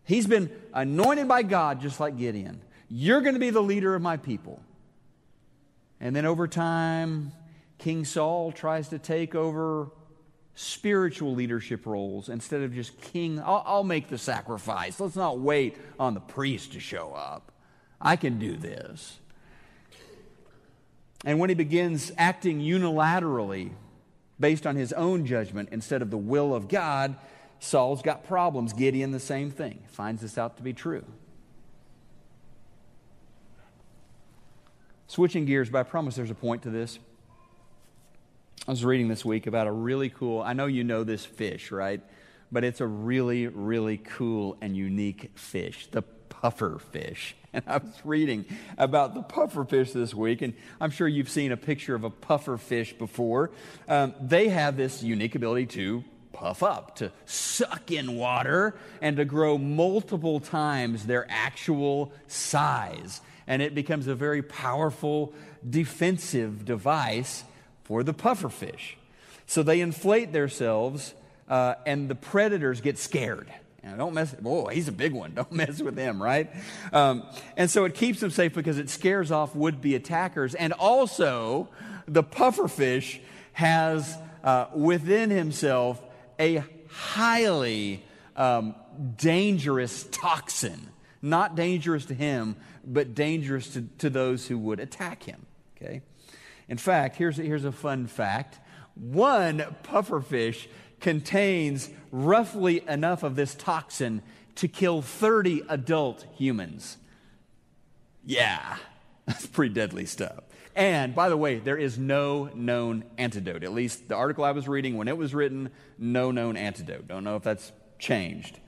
He's 0.05 0.27
been 0.27 0.49
anointed 0.73 1.27
by 1.27 1.43
God 1.43 1.81
just 1.81 1.99
like 1.99 2.17
Gideon. 2.17 2.61
You're 2.89 3.21
going 3.21 3.33
to 3.33 3.39
be 3.39 3.49
the 3.49 3.61
leader 3.61 3.95
of 3.95 4.01
my 4.01 4.17
people. 4.17 4.61
And 5.99 6.15
then 6.15 6.25
over 6.25 6.47
time, 6.47 7.31
King 7.79 8.05
Saul 8.05 8.51
tries 8.51 8.89
to 8.89 8.99
take 8.99 9.35
over 9.35 9.89
spiritual 10.53 11.35
leadership 11.35 11.85
roles 11.85 12.29
instead 12.29 12.61
of 12.61 12.73
just 12.73 12.99
king. 13.01 13.39
I'll, 13.39 13.63
I'll, 13.65 13.83
make 13.83 14.07
the 14.07 14.17
sacrifice. 14.17 14.99
Let's 14.99 15.15
not 15.15 15.39
wait 15.39 15.77
on 15.99 16.13
the 16.13 16.21
priest 16.21 16.73
to 16.73 16.79
show 16.79 17.11
up. 17.13 17.51
I 17.99 18.15
can 18.15 18.39
do 18.39 18.55
this. 18.55 19.19
And 21.25 21.39
when 21.39 21.49
he 21.49 21.55
begins 21.55 22.11
acting 22.17 22.59
unilaterally 22.59 23.71
based 24.39 24.65
on 24.65 24.75
his 24.75 24.93
own 24.93 25.25
judgment 25.25 25.69
instead 25.71 26.01
of 26.01 26.11
the 26.11 26.17
will 26.17 26.53
of 26.53 26.67
God, 26.67 27.15
Saul's 27.59 28.01
got 28.01 28.25
problems. 28.25 28.73
Gideon, 28.73 29.11
the 29.11 29.19
same 29.19 29.51
thing, 29.51 29.83
finds 29.87 30.21
this 30.21 30.37
out 30.37 30.57
to 30.57 30.63
be 30.63 30.73
true. 30.73 31.05
Switching 35.07 35.45
gears, 35.45 35.69
but 35.69 35.79
I 35.79 35.83
promise 35.83 36.15
there's 36.15 36.31
a 36.31 36.35
point 36.35 36.63
to 36.63 36.69
this. 36.69 36.99
I 38.67 38.71
was 38.71 38.83
reading 38.83 39.07
this 39.07 39.23
week 39.23 39.47
about 39.47 39.67
a 39.67 39.71
really 39.71 40.09
cool, 40.09 40.41
I 40.41 40.53
know 40.53 40.65
you 40.65 40.83
know 40.83 41.03
this 41.03 41.23
fish, 41.23 41.71
right? 41.71 42.01
But 42.51 42.63
it's 42.63 42.81
a 42.81 42.87
really, 42.87 43.47
really 43.47 43.97
cool 43.97 44.57
and 44.61 44.75
unique 44.75 45.31
fish, 45.35 45.87
the 45.91 46.01
puffer 46.01 46.79
fish. 46.91 47.35
And 47.55 47.63
I 47.67 47.77
was 47.77 48.01
reading 48.03 48.43
about 48.77 49.13
the 49.13 49.21
puffer 49.21 49.63
fish 49.63 49.93
this 49.93 50.13
week, 50.13 50.41
and 50.41 50.55
I'm 50.81 50.91
sure 50.91 51.07
you've 51.07 51.29
seen 51.29 51.53
a 51.53 51.57
picture 51.57 51.95
of 51.95 52.03
a 52.03 52.09
puffer 52.09 52.57
fish 52.57 52.91
before. 52.91 53.49
Um, 53.87 54.13
they 54.19 54.49
have 54.49 54.75
this 54.75 55.01
unique 55.01 55.35
ability 55.35 55.67
to 55.67 56.03
puff 56.35 56.61
up, 56.61 56.95
to 56.97 57.11
suck 57.25 57.91
in 57.91 58.15
water, 58.15 58.75
and 59.01 59.17
to 59.17 59.25
grow 59.25 59.57
multiple 59.57 60.39
times 60.39 61.05
their 61.05 61.25
actual 61.29 62.11
size. 62.27 63.21
And 63.47 63.61
it 63.61 63.73
becomes 63.75 64.07
a 64.07 64.15
very 64.15 64.41
powerful 64.41 65.33
defensive 65.67 66.65
device 66.65 67.43
for 67.83 68.03
the 68.03 68.13
puffer 68.13 68.49
fish. 68.49 68.97
So 69.47 69.63
they 69.63 69.81
inflate 69.81 70.33
themselves, 70.33 71.13
uh, 71.49 71.75
and 71.85 72.09
the 72.09 72.15
predators 72.15 72.81
get 72.81 72.97
scared. 72.97 73.51
Now, 73.83 73.95
don't 73.95 74.15
mess. 74.15 74.35
Oh, 74.43 74.67
he's 74.67 74.87
a 74.87 74.91
big 74.91 75.13
one. 75.13 75.33
Don't 75.35 75.51
mess 75.51 75.79
with 75.79 75.95
him, 75.95 76.21
right? 76.21 76.49
Um, 76.91 77.21
and 77.55 77.69
so 77.69 77.85
it 77.85 77.93
keeps 77.93 78.19
them 78.19 78.31
safe 78.31 78.51
because 78.55 78.79
it 78.79 78.89
scares 78.89 79.31
off 79.31 79.55
would-be 79.55 79.93
attackers, 79.93 80.55
and 80.55 80.73
also 80.73 81.69
the 82.07 82.23
pufferfish 82.23 83.19
has 83.53 84.17
uh, 84.43 84.65
within 84.73 85.29
himself 85.29 86.01
a 86.39 86.63
highly 86.89 88.03
um, 88.35 88.75
dangerous 89.17 90.07
toxin. 90.11 90.89
Not 91.21 91.55
dangerous 91.55 92.05
to 92.05 92.13
him, 92.13 92.55
but 92.85 93.15
dangerous 93.15 93.69
to, 93.73 93.83
to 93.99 94.09
those 94.09 94.47
who 94.47 94.57
would 94.59 94.79
attack 94.79 95.23
him. 95.23 95.45
Okay. 95.75 96.01
In 96.67 96.77
fact, 96.77 97.15
here's, 97.15 97.37
here's 97.37 97.65
a 97.65 97.71
fun 97.71 98.07
fact 98.07 98.59
one 98.95 99.59
pufferfish 99.83 100.67
contains 101.01 101.89
roughly 102.11 102.81
enough 102.87 103.23
of 103.23 103.35
this 103.35 103.53
toxin 103.53 104.21
to 104.55 104.69
kill 104.69 105.01
30 105.01 105.63
adult 105.67 106.25
humans. 106.37 106.97
Yeah, 108.25 108.77
that's 109.25 109.45
pretty 109.45 109.73
deadly 109.73 110.05
stuff. 110.05 110.44
And 110.75 111.15
by 111.15 111.29
the 111.29 111.37
way, 111.37 111.59
there 111.59 111.77
is 111.77 111.97
no 111.97 112.49
known 112.53 113.05
antidote. 113.17 113.63
At 113.63 113.71
least 113.71 114.09
the 114.09 114.15
article 114.15 114.43
I 114.43 114.51
was 114.51 114.67
reading 114.67 114.97
when 114.97 115.07
it 115.07 115.17
was 115.17 115.33
written, 115.33 115.69
no 115.97 116.31
known 116.31 116.57
antidote. 116.57 117.07
Don't 117.07 117.23
know 117.23 117.37
if 117.37 117.43
that's 117.43 117.71
changed. 117.97 118.59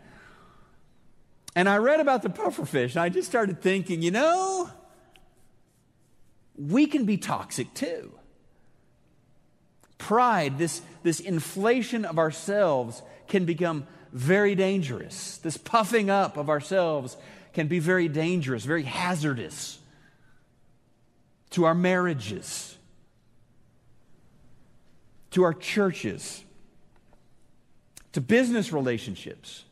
And 1.54 1.68
I 1.68 1.78
read 1.78 2.00
about 2.00 2.22
the 2.22 2.30
pufferfish 2.30 2.92
and 2.92 3.02
I 3.02 3.10
just 3.10 3.28
started 3.28 3.62
thinking, 3.62 4.02
you 4.02 4.12
know, 4.12 4.70
we 6.56 6.86
can 6.86 7.06
be 7.06 7.18
toxic 7.18 7.74
too. 7.74 8.14
Pride, 9.98 10.58
this, 10.58 10.82
this 11.04 11.20
inflation 11.20 12.06
of 12.06 12.20
ourselves, 12.20 13.02
can 13.28 13.44
become 13.44 13.86
very 14.14 14.56
dangerous. 14.56 15.38
This 15.40 15.58
puffing 15.58 16.10
up 16.10 16.38
of 16.38 16.50
ourselves 16.50 17.18
can 17.52 17.68
be 17.68 17.80
very 17.80 18.08
dangerous, 18.08 18.64
very 18.64 18.84
hazardous 18.84 19.80
to 21.52 21.66
our 21.66 21.76
marriages, 21.76 22.78
to 25.32 25.44
our 25.44 25.54
churches, 25.54 26.44
to 28.14 28.22
business 28.22 28.74
relationships. 28.74 29.64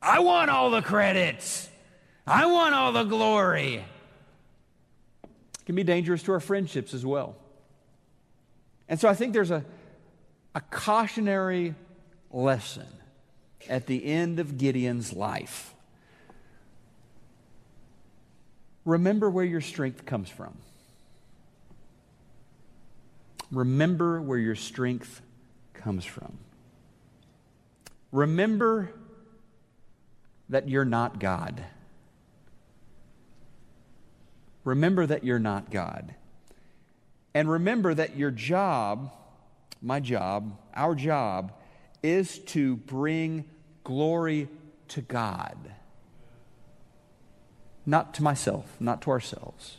I 0.00 0.20
want 0.20 0.50
all 0.50 0.70
the 0.70 0.82
credits. 0.82 1.68
I 2.26 2.46
want 2.46 2.74
all 2.74 2.92
the 2.92 3.04
glory 3.04 3.84
can 5.68 5.74
be 5.74 5.84
dangerous 5.84 6.22
to 6.22 6.32
our 6.32 6.40
friendships 6.40 6.94
as 6.94 7.04
well. 7.04 7.36
And 8.88 8.98
so 8.98 9.06
I 9.06 9.12
think 9.12 9.34
there's 9.34 9.50
a, 9.50 9.66
a 10.54 10.62
cautionary 10.62 11.74
lesson 12.30 12.86
at 13.68 13.86
the 13.86 14.06
end 14.06 14.40
of 14.40 14.56
Gideon's 14.56 15.12
life. 15.12 15.74
Remember 18.88 19.28
where 19.30 19.44
your 19.44 19.60
strength 19.60 20.06
comes 20.06 20.28
from. 20.28 20.56
Remember 23.50 24.20
where 24.20 24.38
your 24.38 24.54
strength 24.54 25.22
comes 25.74 26.04
from. 26.04 26.38
Remember 28.12 28.90
that 30.48 30.68
you're 30.68 30.84
not 30.84 31.20
God 31.20 31.64
remember 34.68 35.06
that 35.06 35.24
you're 35.24 35.38
not 35.38 35.70
God. 35.70 36.14
And 37.34 37.50
remember 37.50 37.94
that 37.94 38.16
your 38.16 38.30
job, 38.30 39.10
my 39.80 39.98
job, 39.98 40.58
our 40.74 40.94
job, 40.94 41.52
is 42.02 42.38
to 42.40 42.76
bring 42.76 43.46
glory 43.82 44.48
to 44.88 45.00
God. 45.00 45.56
Not 47.88 48.12
to 48.14 48.22
myself, 48.22 48.76
not 48.78 49.00
to 49.02 49.10
ourselves. 49.10 49.78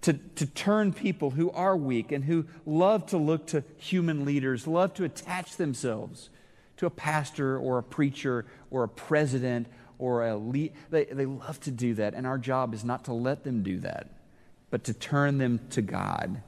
To, 0.00 0.14
to 0.14 0.44
turn 0.44 0.92
people 0.92 1.30
who 1.30 1.52
are 1.52 1.76
weak 1.76 2.10
and 2.10 2.24
who 2.24 2.46
love 2.66 3.06
to 3.06 3.16
look 3.16 3.46
to 3.48 3.62
human 3.78 4.24
leaders, 4.24 4.66
love 4.66 4.92
to 4.94 5.04
attach 5.04 5.54
themselves 5.54 6.30
to 6.78 6.86
a 6.86 6.90
pastor 6.90 7.56
or 7.56 7.78
a 7.78 7.82
preacher 7.84 8.44
or 8.72 8.82
a 8.82 8.88
president 8.88 9.68
or 10.00 10.26
a 10.26 10.36
lead. 10.36 10.72
They, 10.90 11.04
they 11.04 11.26
love 11.26 11.60
to 11.60 11.70
do 11.70 11.94
that, 11.94 12.14
and 12.14 12.26
our 12.26 12.38
job 12.38 12.74
is 12.74 12.84
not 12.84 13.04
to 13.04 13.12
let 13.12 13.44
them 13.44 13.62
do 13.62 13.78
that, 13.80 14.10
but 14.70 14.82
to 14.82 14.92
turn 14.92 15.38
them 15.38 15.60
to 15.70 15.82
God. 15.82 16.42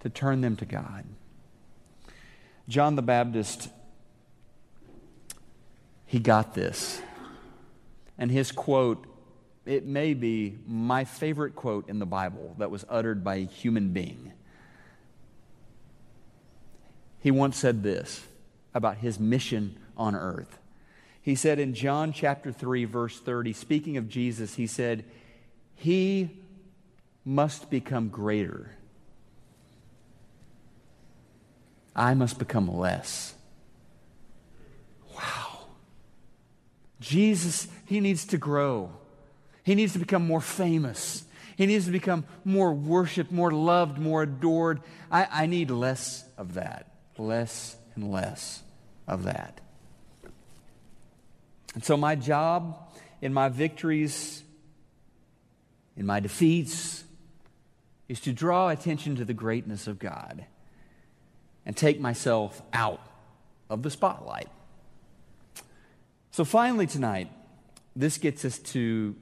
To 0.00 0.10
turn 0.10 0.40
them 0.40 0.56
to 0.56 0.64
God. 0.64 1.04
John 2.68 2.96
the 2.96 3.02
Baptist, 3.02 3.68
he 6.04 6.18
got 6.18 6.54
this. 6.54 7.00
And 8.18 8.30
his 8.30 8.52
quote, 8.52 9.06
it 9.64 9.86
may 9.86 10.14
be 10.14 10.58
my 10.66 11.04
favorite 11.04 11.54
quote 11.54 11.88
in 11.88 11.98
the 11.98 12.06
Bible 12.06 12.54
that 12.58 12.70
was 12.70 12.84
uttered 12.88 13.22
by 13.22 13.36
a 13.36 13.46
human 13.46 13.92
being. 13.92 14.32
He 17.20 17.30
once 17.30 17.56
said 17.56 17.82
this 17.82 18.26
about 18.74 18.98
his 18.98 19.20
mission 19.20 19.78
on 19.96 20.16
earth. 20.16 20.58
He 21.20 21.36
said 21.36 21.60
in 21.60 21.74
John 21.74 22.12
chapter 22.12 22.50
3, 22.50 22.84
verse 22.84 23.20
30, 23.20 23.52
speaking 23.52 23.96
of 23.96 24.08
Jesus, 24.08 24.56
he 24.56 24.66
said, 24.66 25.04
he 25.76 26.30
must 27.24 27.70
become 27.70 28.08
greater. 28.08 28.72
I 31.94 32.14
must 32.14 32.38
become 32.38 32.66
less. 32.68 33.34
Jesus, 37.02 37.68
he 37.84 38.00
needs 38.00 38.24
to 38.26 38.38
grow. 38.38 38.90
He 39.64 39.74
needs 39.74 39.92
to 39.92 39.98
become 39.98 40.26
more 40.26 40.40
famous. 40.40 41.24
He 41.56 41.66
needs 41.66 41.84
to 41.84 41.90
become 41.90 42.24
more 42.44 42.72
worshiped, 42.72 43.30
more 43.30 43.50
loved, 43.50 43.98
more 43.98 44.22
adored. 44.22 44.80
I, 45.10 45.26
I 45.30 45.46
need 45.46 45.70
less 45.70 46.24
of 46.38 46.54
that. 46.54 46.90
Less 47.18 47.76
and 47.94 48.10
less 48.10 48.62
of 49.06 49.24
that. 49.24 49.60
And 51.74 51.84
so, 51.84 51.96
my 51.96 52.14
job 52.14 52.78
in 53.20 53.32
my 53.32 53.48
victories, 53.48 54.42
in 55.96 56.06
my 56.06 56.20
defeats, 56.20 57.04
is 58.08 58.20
to 58.20 58.32
draw 58.32 58.68
attention 58.68 59.16
to 59.16 59.24
the 59.24 59.34
greatness 59.34 59.86
of 59.86 59.98
God 59.98 60.44
and 61.64 61.76
take 61.76 62.00
myself 62.00 62.62
out 62.72 63.00
of 63.70 63.82
the 63.82 63.90
spotlight. 63.90 64.48
So, 66.32 66.46
finally, 66.46 66.86
tonight, 66.86 67.30
this 67.94 68.16
gets 68.16 68.46
us 68.46 68.58
to 68.58 69.14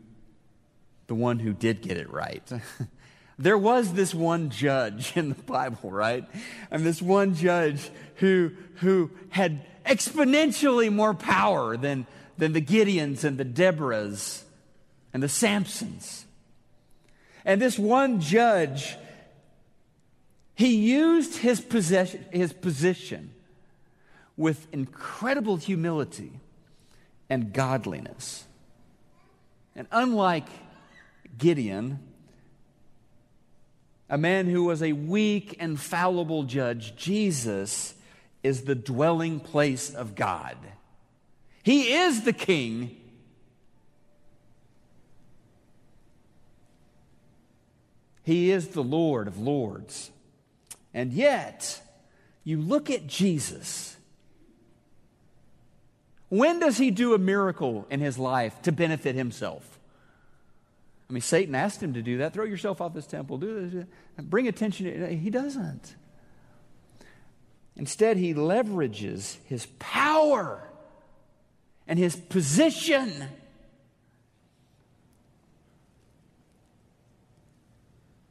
the 1.08 1.14
one 1.16 1.40
who 1.40 1.52
did 1.52 1.82
get 1.82 1.96
it 1.96 2.08
right. 2.08 2.48
there 3.38 3.58
was 3.58 3.94
this 3.94 4.14
one 4.14 4.50
judge 4.50 5.16
in 5.16 5.30
the 5.30 5.42
Bible, 5.42 5.90
right? 5.90 6.24
And 6.70 6.86
this 6.86 7.02
one 7.02 7.34
judge 7.34 7.90
who, 8.16 8.52
who 8.76 9.10
had 9.30 9.66
exponentially 9.84 10.92
more 10.92 11.12
power 11.12 11.76
than, 11.76 12.06
than 12.38 12.52
the 12.52 12.60
Gideons 12.60 13.24
and 13.24 13.38
the 13.38 13.44
Deborahs 13.44 14.44
and 15.12 15.20
the 15.20 15.28
Samsons. 15.28 16.26
And 17.44 17.60
this 17.60 17.76
one 17.76 18.20
judge, 18.20 18.96
he 20.54 20.76
used 20.76 21.38
his, 21.38 21.60
possession, 21.60 22.24
his 22.30 22.52
position 22.52 23.32
with 24.36 24.72
incredible 24.72 25.56
humility 25.56 26.34
and 27.30 27.52
godliness. 27.52 28.44
And 29.76 29.86
unlike 29.92 30.48
Gideon, 31.38 32.00
a 34.10 34.18
man 34.18 34.46
who 34.46 34.64
was 34.64 34.82
a 34.82 34.92
weak 34.92 35.56
and 35.60 35.80
fallible 35.80 36.42
judge, 36.42 36.96
Jesus 36.96 37.94
is 38.42 38.62
the 38.62 38.74
dwelling 38.74 39.38
place 39.38 39.94
of 39.94 40.16
God. 40.16 40.56
He 41.62 41.94
is 41.94 42.24
the 42.24 42.32
king. 42.32 42.96
He 48.24 48.50
is 48.50 48.68
the 48.68 48.82
Lord 48.82 49.28
of 49.28 49.38
lords. 49.38 50.10
And 50.92 51.12
yet, 51.12 51.80
you 52.42 52.60
look 52.60 52.90
at 52.90 53.06
Jesus. 53.06 53.96
When 56.30 56.60
does 56.60 56.78
he 56.78 56.90
do 56.90 57.12
a 57.12 57.18
miracle 57.18 57.86
in 57.90 58.00
his 58.00 58.18
life 58.18 58.62
to 58.62 58.72
benefit 58.72 59.14
himself? 59.14 59.78
I 61.08 61.12
mean, 61.12 61.22
Satan 61.22 61.56
asked 61.56 61.82
him 61.82 61.94
to 61.94 62.02
do 62.02 62.18
that. 62.18 62.32
Throw 62.32 62.44
yourself 62.44 62.80
off 62.80 62.94
this 62.94 63.06
temple. 63.06 63.38
Do 63.38 63.68
this. 63.68 63.84
Bring 64.16 64.46
attention. 64.46 65.18
He 65.18 65.28
doesn't. 65.28 65.96
Instead, 67.76 68.16
he 68.16 68.32
leverages 68.32 69.38
his 69.44 69.66
power 69.80 70.62
and 71.88 71.98
his 71.98 72.14
position 72.14 73.24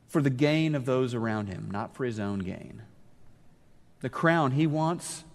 for 0.07 0.21
the 0.21 0.29
gain 0.29 0.73
of 0.73 0.85
those 0.85 1.13
around 1.13 1.47
him, 1.47 1.69
not 1.71 1.95
for 1.95 2.05
his 2.05 2.19
own 2.19 2.39
gain. 2.39 2.81
The 3.99 4.09
crown 4.09 4.51
he 4.51 4.65
wants, 4.65 5.25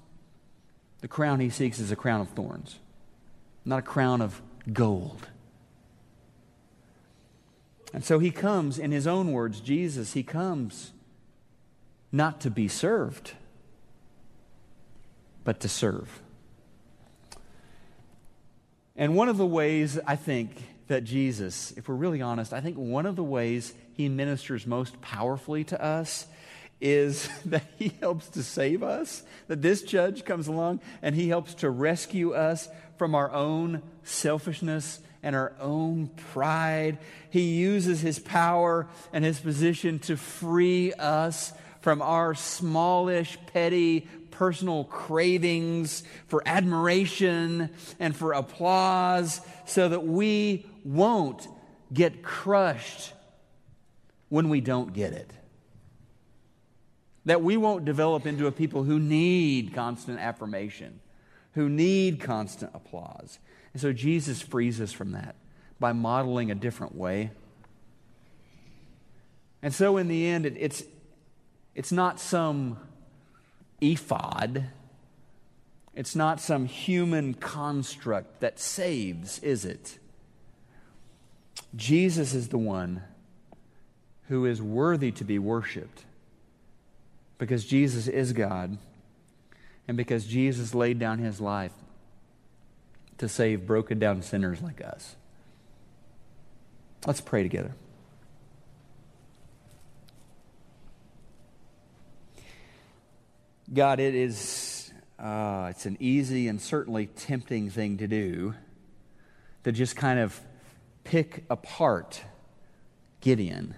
the 1.05 1.09
crown 1.09 1.39
he 1.39 1.51
seeks 1.51 1.81
is 1.81 1.93
a 1.93 1.97
crown 1.97 2.23
of 2.23 2.31
thorns, 2.31 2.79
not 3.63 3.81
a 3.81 3.83
crown 3.83 4.23
of 4.23 4.41
gold. 4.73 5.29
And 7.93 8.03
so 8.03 8.19
he 8.19 8.31
comes, 8.31 8.79
in 8.79 8.91
his 8.91 9.07
own 9.07 9.31
words, 9.31 9.61
Jesus, 9.61 10.15
he 10.15 10.23
comes 10.23 10.93
not 12.11 12.41
to 12.41 12.51
be 12.51 12.69
served, 12.69 13.33
but 15.45 15.61
to 15.61 15.69
serve. 15.69 16.23
And 18.97 19.15
one 19.15 19.29
of 19.29 19.37
the 19.37 19.45
ways 19.45 19.99
I 20.07 20.17
think 20.17 20.57
that 20.87 21.05
Jesus, 21.05 21.75
if 21.77 21.87
we're 21.87 21.97
really 21.97 22.23
honest, 22.23 22.55
I 22.55 22.63
think 22.63 22.79
one 22.79 23.05
of 23.05 23.15
the 23.15 23.23
ways 23.23 23.75
he 23.93 24.09
ministers 24.09 24.67
most 24.67 25.03
powerfully 25.03 25.65
to 25.65 25.85
us 25.85 26.27
is 26.81 27.29
that 27.45 27.65
he 27.79 27.93
helps 28.01 28.29
to 28.31 28.43
save 28.43 28.83
us. 28.83 29.23
That 29.49 29.63
this 29.63 29.83
judge 29.83 30.25
comes 30.25 30.49
along 30.49 30.81
and 31.03 31.15
he 31.15 31.29
helps 31.29 31.55
to 31.55 31.71
rescue 31.71 32.33
us 32.33 32.69
from 32.97 33.15
our 33.15 33.31
own 33.33 33.83
selfishness 34.03 35.01
and 35.23 35.35
our 35.35 35.55
own 35.61 36.09
pride. 36.33 36.99
He 37.31 37.55
uses 37.55 38.01
his 38.01 38.19
power 38.19 38.87
and 39.13 39.25
his 39.25 39.41
position 39.41 39.99
to 40.01 40.17
free 40.17 40.93
us 40.93 41.53
from 41.81 42.01
our 42.01 42.35
smallish, 42.35 43.39
petty, 43.53 44.09
personal 44.31 44.85
cravings 44.85 46.03
for 46.27 46.43
admiration 46.45 47.71
and 48.01 48.15
for 48.17 48.33
applause 48.33 49.41
so 49.65 49.89
that 49.89 50.05
we 50.05 50.67
won't 50.85 51.47
get 51.93 52.23
crushed 52.23 53.13
when 54.29 54.49
we 54.49 54.61
don't 54.61 54.93
get 54.93 55.13
it. 55.13 55.31
That 57.25 57.43
we 57.43 57.57
won't 57.57 57.85
develop 57.85 58.27
into 58.27 58.47
a 58.47 58.53
people 58.53 58.85
who 58.85 58.99
need 58.99 59.73
constant 59.73 60.19
affirmation, 60.19 61.01
who 61.53 61.69
need 61.69 62.21
constant 62.21 62.73
applause. 62.75 63.39
And 63.73 63.81
so 63.81 63.93
Jesus 63.93 64.43
frees 64.43 64.81
us 64.81 64.93
from 64.93 65.13
that 65.13 65.35
by 65.81 65.93
modeling 65.93 66.51
a 66.51 66.55
different 66.55 66.95
way. 66.95 67.31
And 69.63 69.75
so 69.75 69.97
in 69.97 70.09
the 70.09 70.27
end, 70.27 70.45
it, 70.45 70.57
it's, 70.59 70.85
it's 71.75 71.91
not 71.91 72.21
some 72.21 72.79
ephod, 73.81 74.67
it's 75.95 76.15
not 76.15 76.41
some 76.41 76.67
human 76.67 77.35
construct 77.35 78.41
that 78.41 78.59
saves, 78.59 79.39
is 79.39 79.65
it? 79.65 79.99
Jesus 81.75 82.35
is 82.35 82.49
the 82.49 82.59
one 82.59 83.03
who 84.29 84.45
is 84.45 84.61
worthy 84.61 85.11
to 85.13 85.25
be 85.25 85.39
worshiped 85.39 86.05
because 87.39 87.65
Jesus 87.65 88.09
is 88.09 88.33
God 88.33 88.79
and 89.87 89.97
because 89.97 90.27
Jesus 90.27 90.75
laid 90.75 90.99
down 90.99 91.19
his 91.19 91.41
life 91.41 91.73
to 93.19 93.29
save 93.29 93.67
broken 93.67 93.99
down 93.99 94.23
sinners 94.23 94.61
like 94.61 94.83
us. 94.83 95.17
Let's 97.07 97.21
pray 97.21 97.43
together. 97.43 97.75
God, 103.73 103.99
it 104.01 104.15
is 104.15 104.93
uh, 105.19 105.69
it's 105.71 105.87
an 105.87 105.97
easy 106.01 106.49
and 106.49 106.61
certainly 106.61 107.07
tempting 107.07 107.71
thing 107.71 107.99
to 107.99 108.07
do 108.07 108.55
to 109.65 109.73
just 109.73 109.97
kind 109.97 110.19
of 110.19 110.39
pick 111.05 111.45
apart 111.49 112.23
Gideon, 113.21 113.75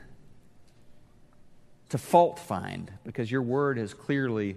to 1.89 1.99
fault 1.99 2.39
find, 2.39 2.91
because 3.05 3.31
your 3.31 3.43
word 3.43 3.79
has 3.79 3.95
clearly 3.95 4.57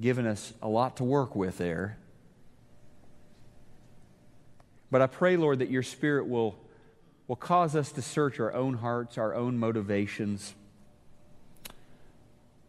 given 0.00 0.26
us 0.26 0.52
a 0.62 0.68
lot 0.68 0.96
to 0.98 1.04
work 1.04 1.34
with 1.34 1.58
there. 1.58 1.98
But 4.90 5.02
I 5.02 5.06
pray, 5.06 5.36
Lord, 5.36 5.58
that 5.58 5.70
your 5.70 5.82
Spirit 5.82 6.28
will, 6.28 6.56
will 7.26 7.36
cause 7.36 7.74
us 7.74 7.92
to 7.92 8.02
search 8.02 8.38
our 8.40 8.54
own 8.54 8.74
hearts, 8.74 9.18
our 9.18 9.34
own 9.34 9.58
motivations, 9.58 10.54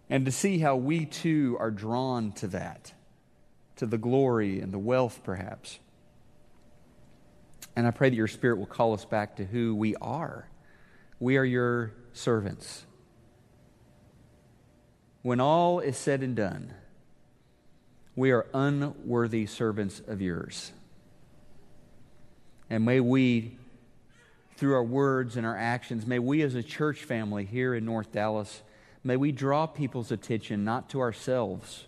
and 0.09 0.25
to 0.25 0.31
see 0.31 0.57
how 0.57 0.75
we 0.75 1.05
too 1.05 1.55
are 1.59 1.71
drawn 1.71 2.31
to 2.33 2.47
that, 2.47 2.93
to 3.75 3.85
the 3.85 3.97
glory 3.97 4.59
and 4.59 4.73
the 4.73 4.79
wealth, 4.79 5.21
perhaps. 5.23 5.79
And 7.75 7.85
I 7.85 7.91
pray 7.91 8.09
that 8.09 8.15
your 8.15 8.27
Spirit 8.27 8.57
will 8.57 8.65
call 8.65 8.93
us 8.93 9.05
back 9.05 9.37
to 9.37 9.45
who 9.45 9.75
we 9.75 9.95
are. 9.97 10.49
We 11.19 11.37
are 11.37 11.45
your 11.45 11.93
servants. 12.11 12.85
When 15.21 15.39
all 15.39 15.79
is 15.79 15.97
said 15.97 16.21
and 16.23 16.35
done, 16.35 16.73
we 18.15 18.31
are 18.31 18.47
unworthy 18.53 19.45
servants 19.45 20.01
of 20.07 20.21
yours. 20.21 20.71
And 22.69 22.85
may 22.85 22.99
we, 22.99 23.57
through 24.57 24.75
our 24.75 24.83
words 24.83 25.35
and 25.35 25.45
our 25.45 25.57
actions, 25.57 26.05
may 26.05 26.19
we 26.19 26.41
as 26.41 26.55
a 26.55 26.63
church 26.63 27.03
family 27.03 27.45
here 27.45 27.73
in 27.73 27.85
North 27.85 28.11
Dallas, 28.11 28.61
may 29.03 29.17
we 29.17 29.31
draw 29.31 29.65
people's 29.65 30.11
attention 30.11 30.63
not 30.63 30.89
to 30.89 30.99
ourselves, 30.99 31.85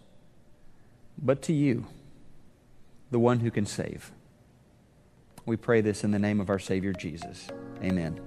but 1.21 1.41
to 1.43 1.53
you, 1.53 1.85
the 3.11 3.19
one 3.19 3.39
who 3.39 3.51
can 3.51 3.65
save. 3.65 4.11
We 5.45 5.57
pray 5.57 5.81
this 5.81 6.03
in 6.03 6.11
the 6.11 6.19
name 6.19 6.39
of 6.39 6.49
our 6.49 6.59
Savior 6.59 6.93
Jesus. 6.93 7.47
Amen. 7.83 8.19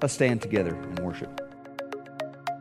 Let's 0.00 0.14
stand 0.14 0.42
together 0.42 0.74
and 0.74 0.98
worship. 1.00 1.49